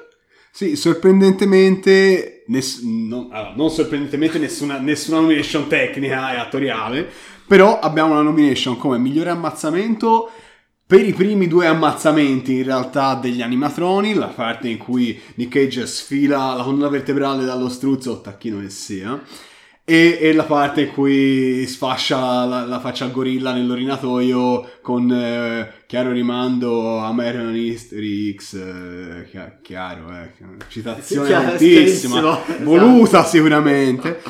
Sì, 0.52 0.76
sorprendentemente, 0.76 2.44
ness- 2.48 2.82
non, 2.82 3.30
allora, 3.32 3.54
non 3.56 3.70
sorprendentemente 3.70 4.40
nessuna, 4.40 4.80
nessuna 4.80 5.20
nomination 5.20 5.68
tecnica 5.68 6.34
e 6.34 6.38
attoriale, 6.38 7.10
però 7.46 7.80
abbiamo 7.80 8.14
una 8.14 8.22
nomination 8.22 8.78
come 8.78 8.98
migliore 8.98 9.32
ammazzamento 9.32 10.32
per 10.88 11.04
i 11.04 11.14
primi 11.14 11.48
due 11.48 11.66
ammazzamenti 11.66 12.58
in 12.58 12.64
realtà 12.64 13.16
degli 13.16 13.42
animatroni, 13.42 14.14
la 14.14 14.28
parte 14.28 14.70
in 14.70 14.78
cui 14.78 15.20
Nick 15.36 15.54
Cage 15.58 15.88
sfila 15.88 16.54
la 16.54 16.64
colonna 16.64 16.90
vertebrale 16.90 17.44
dallo 17.44 17.70
struzzo 17.70 18.12
o 18.12 18.22
tacchino 18.22 18.60
che 18.60 18.70
sia, 18.70 19.20
e, 19.84 20.18
e 20.22 20.34
la 20.34 20.44
parte 20.44 20.82
in 20.82 20.92
cui 20.92 21.66
sfascia 21.68 22.46
la, 22.46 22.66
la 22.66 22.80
faccia 22.80 23.06
al 23.06 23.12
gorilla 23.12 23.54
nell'orinatoio 23.54 24.78
con 24.82 25.12
eh, 25.12 25.84
chiaro 25.88 26.12
rimando 26.12 27.00
a 27.00 27.08
American 27.08 27.56
History 27.56 28.36
X, 28.36 28.54
eh, 28.54 29.28
chi- 29.30 29.62
chiaro, 29.64 30.10
eh, 30.12 30.32
citazione 30.68 31.34
altissima, 31.34 32.20
chiarissimo, 32.20 32.64
voluta 32.64 33.24
sicuramente. 33.24 34.22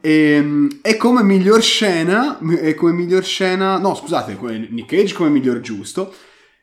E, 0.00 0.68
e 0.82 0.96
come 0.96 1.22
miglior 1.22 1.62
scena, 1.62 2.38
e 2.60 2.74
come 2.74 2.92
miglior 2.92 3.24
scena, 3.24 3.78
no 3.78 3.94
scusate, 3.94 4.38
Nick 4.70 4.88
Cage 4.88 5.14
come 5.14 5.28
miglior 5.30 5.60
giusto, 5.60 6.14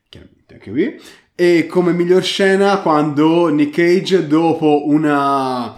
chiaramente 0.10 0.54
anche 0.54 0.72
qui, 0.72 1.00
e 1.36 1.68
come 1.68 1.94
miglior 1.94 2.24
scena 2.24 2.80
quando 2.80 3.48
Nick 3.50 3.76
Cage 3.76 4.26
dopo 4.28 4.88
una, 4.88 5.76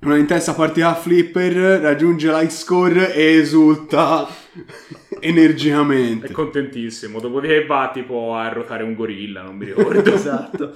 una 0.00 0.16
intensa 0.16 0.54
partita 0.54 0.90
a 0.90 0.94
flipper 0.94 1.80
raggiunge 1.80 2.30
l'high 2.30 2.50
score 2.50 3.14
e 3.14 3.36
esulta 3.36 4.28
È 5.20 5.26
energicamente. 5.26 6.32
contentissimo. 6.32 7.20
Dopodiché 7.20 7.66
va 7.66 7.90
tipo 7.92 8.34
a 8.34 8.48
ruotare 8.48 8.82
un 8.82 8.94
gorilla, 8.94 9.42
non 9.42 9.56
mi 9.56 9.66
ricordo. 9.66 10.02
esatto. 10.12 10.72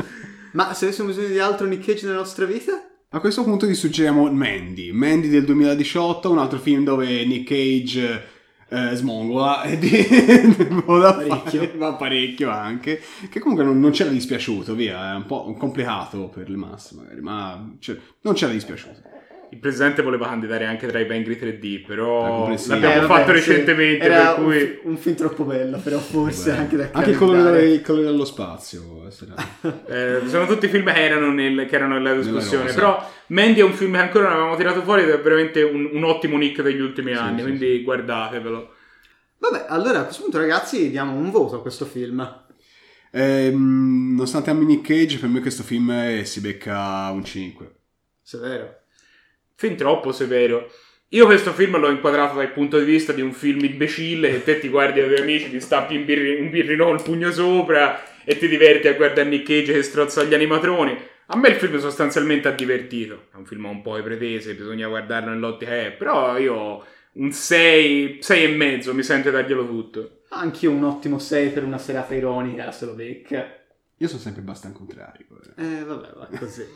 Ma 0.52 0.72
se 0.74 0.86
avessimo 0.86 1.08
bisogno 1.08 1.28
di 1.28 1.38
altro 1.38 1.66
Nick 1.66 1.84
Cage 1.84 2.06
nella 2.06 2.18
nostra 2.18 2.44
vita? 2.44 2.88
A 3.10 3.20
questo 3.20 3.44
punto 3.44 3.66
vi 3.66 3.74
suggeriamo 3.74 4.30
Mandy, 4.30 4.90
Mandy 4.90 5.28
del 5.28 5.44
2018, 5.44 6.30
un 6.30 6.38
altro 6.38 6.58
film 6.58 6.82
dove 6.82 7.24
Nick 7.24 7.48
Cage 7.48 8.22
eh, 8.68 8.94
smongola 8.94 9.62
e 9.62 9.78
di... 9.78 9.90
va 10.84 11.12
Parecchio. 11.12 11.96
parecchio 11.96 12.50
anche, 12.50 13.00
che 13.30 13.38
comunque 13.38 13.64
non, 13.64 13.78
non 13.78 13.92
c'era 13.92 14.10
dispiaciuto, 14.10 14.74
via, 14.74 15.12
è 15.12 15.14
un 15.14 15.26
po' 15.26 15.54
complicato 15.54 16.28
per 16.28 16.50
le 16.50 16.56
masse 16.56 16.96
magari, 16.96 17.20
ma 17.20 17.76
cioè, 17.78 17.96
non 18.22 18.34
c'era 18.34 18.52
dispiaciuto. 18.52 19.12
Il 19.54 19.60
presidente 19.60 20.02
voleva 20.02 20.26
candidare 20.26 20.64
anche 20.66 20.88
tra 20.88 20.98
i 20.98 21.04
Vengri 21.04 21.36
3D, 21.36 21.82
È 21.82 21.86
però 21.86 22.48
l'abbiamo 22.48 22.74
Eh, 22.74 22.78
vabbè, 22.80 23.06
fatto 23.06 23.26
sì. 23.26 23.32
recentemente, 23.32 24.04
Era 24.04 24.32
per 24.34 24.44
cui... 24.44 24.56
un, 24.82 24.90
un 24.90 24.96
film 24.96 25.14
troppo 25.14 25.44
bello, 25.44 25.78
però 25.78 25.98
forse 25.98 26.50
Beh, 26.50 26.56
anche 26.56 26.76
da 26.76 26.88
anche 26.92 27.10
il 27.10 27.16
colore, 27.16 27.64
il 27.68 27.80
colore 27.80 28.06
dello 28.06 28.24
spazio 28.24 29.06
essere- 29.06 29.32
Eh, 29.86 30.22
sono 30.26 30.46
tutti 30.46 30.66
film 30.66 30.92
che 30.92 31.04
erano, 31.04 31.30
nel- 31.32 31.66
che 31.66 31.74
erano 31.76 31.94
nella 31.94 32.14
discussione. 32.14 32.64
rosa. 32.64 32.74
Però 32.74 33.10
Mandy 33.28 33.60
è 33.60 33.62
un 33.62 33.72
film 33.74 33.92
che 33.92 33.98
ancora 33.98 34.24
non 34.24 34.32
avevamo 34.32 34.56
tirato 34.56 34.82
fuori 34.82 35.02
ed 35.02 35.10
è 35.10 35.20
veramente 35.20 35.62
un, 35.62 35.88
un 35.92 36.02
ottimo 36.04 36.36
nick 36.36 36.60
degli 36.60 36.80
ultimi 36.80 37.12
Sì, 37.12 37.18
anni. 37.18 37.36
sì, 37.38 37.42
quindi 37.44 37.82
guardatevelo. 37.84 38.72
Vabbè, 39.38 39.66
allora 39.68 40.00
a 40.00 40.04
questo 40.04 40.22
punto 40.22 40.38
ragazzi 40.38 40.90
diamo 40.90 41.14
un 41.14 41.30
voto 41.30 41.56
a 41.56 41.60
questo 41.62 41.84
film. 41.84 42.42
Ehm, 43.12 44.14
nonostante 44.14 44.50
ami 44.50 44.64
Nick 44.64 44.86
Cage, 44.88 45.18
per 45.18 45.28
me 45.28 45.40
questo 45.40 45.62
film 45.62 45.90
eh, 45.90 46.24
si 46.24 46.40
becca 46.40 47.08
un 47.12 47.24
5. 47.24 47.74
Severo. 48.22 48.82
Fin 49.56 49.76
troppo 49.76 50.12
severo. 50.12 50.70
Io 51.10 51.26
questo 51.26 51.52
film 51.52 51.78
l'ho 51.78 51.90
inquadrato 51.90 52.36
dal 52.36 52.52
punto 52.52 52.78
di 52.78 52.84
vista 52.84 53.12
di 53.12 53.20
un 53.20 53.32
film 53.32 53.62
imbecille 53.64 54.30
che 54.30 54.42
te 54.42 54.58
ti 54.58 54.68
guardi 54.68 55.00
ai 55.00 55.06
tuoi 55.06 55.20
amici, 55.20 55.50
ti 55.50 55.60
stappi 55.60 55.94
un, 55.94 56.04
birri, 56.04 56.40
un 56.40 56.50
birrino 56.50 56.90
il 56.90 57.02
pugno 57.02 57.30
sopra 57.30 58.02
e 58.24 58.36
ti 58.36 58.48
diverti 58.48 58.88
a 58.88 58.94
guardare 58.94 59.28
Nick 59.28 59.46
Cage 59.46 59.72
che 59.74 59.82
strozza 59.82 60.24
gli 60.24 60.34
animatroni. 60.34 60.96
A 61.26 61.36
me 61.36 61.48
il 61.48 61.54
film 61.54 61.78
sostanzialmente 61.78 62.48
ha 62.48 62.52
divertito. 62.52 63.28
È 63.32 63.36
un 63.36 63.46
film 63.46 63.66
un 63.66 63.80
po' 63.80 64.00
pretese, 64.02 64.54
bisogna 64.54 64.88
guardarlo 64.88 65.30
nell'ottica 65.30 65.72
è, 65.72 65.92
però 65.92 66.36
io 66.36 66.84
un 67.12 67.30
6, 67.30 68.18
6 68.20 68.44
e 68.44 68.48
mezzo 68.48 68.92
mi 68.92 69.04
sento 69.04 69.30
darglielo 69.30 69.66
tutto. 69.66 70.22
Anche 70.30 70.66
io 70.66 70.72
un 70.72 70.82
ottimo 70.82 71.20
6 71.20 71.50
per 71.50 71.62
una 71.62 71.78
serata 71.78 72.14
ironica, 72.14 72.72
se 72.72 72.86
lo 72.86 72.92
becca. 72.94 73.63
Io 73.98 74.08
sono 74.08 74.20
sempre 74.20 74.40
abbastanza 74.42 74.76
contrario. 74.76 75.26
eh. 75.56 75.64
Eh, 75.64 75.84
vabbè, 75.84 76.12
va 76.14 76.28
così. 76.38 76.62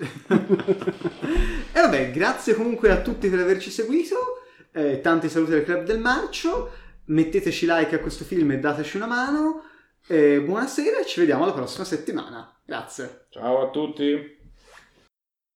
e 1.73 1.81
vabbè, 1.81 2.11
grazie 2.13 2.55
comunque 2.55 2.91
a 2.91 3.01
tutti 3.01 3.29
per 3.29 3.41
averci 3.41 3.71
seguito. 3.71 4.17
Eh, 4.73 5.01
tanti 5.01 5.29
saluti 5.29 5.53
al 5.55 5.65
Club 5.65 5.85
del 5.85 5.99
Marcio. 5.99 6.71
Metteteci 7.07 7.67
like 7.69 7.95
a 7.95 8.01
questo 8.01 8.25
film 8.25 8.53
e 8.53 8.59
dateci 8.59 8.97
una 8.97 9.07
mano. 9.07 9.63
Eh, 10.07 10.41
buonasera 10.41 11.01
e 11.01 11.07
ci 11.07 11.21
vediamo 11.21 11.45
la 11.45 11.53
prossima 11.53 11.85
settimana. 11.85 12.55
Grazie. 12.65 13.27
Ciao 13.31 13.67
a 13.67 13.71
tutti. 13.71 14.38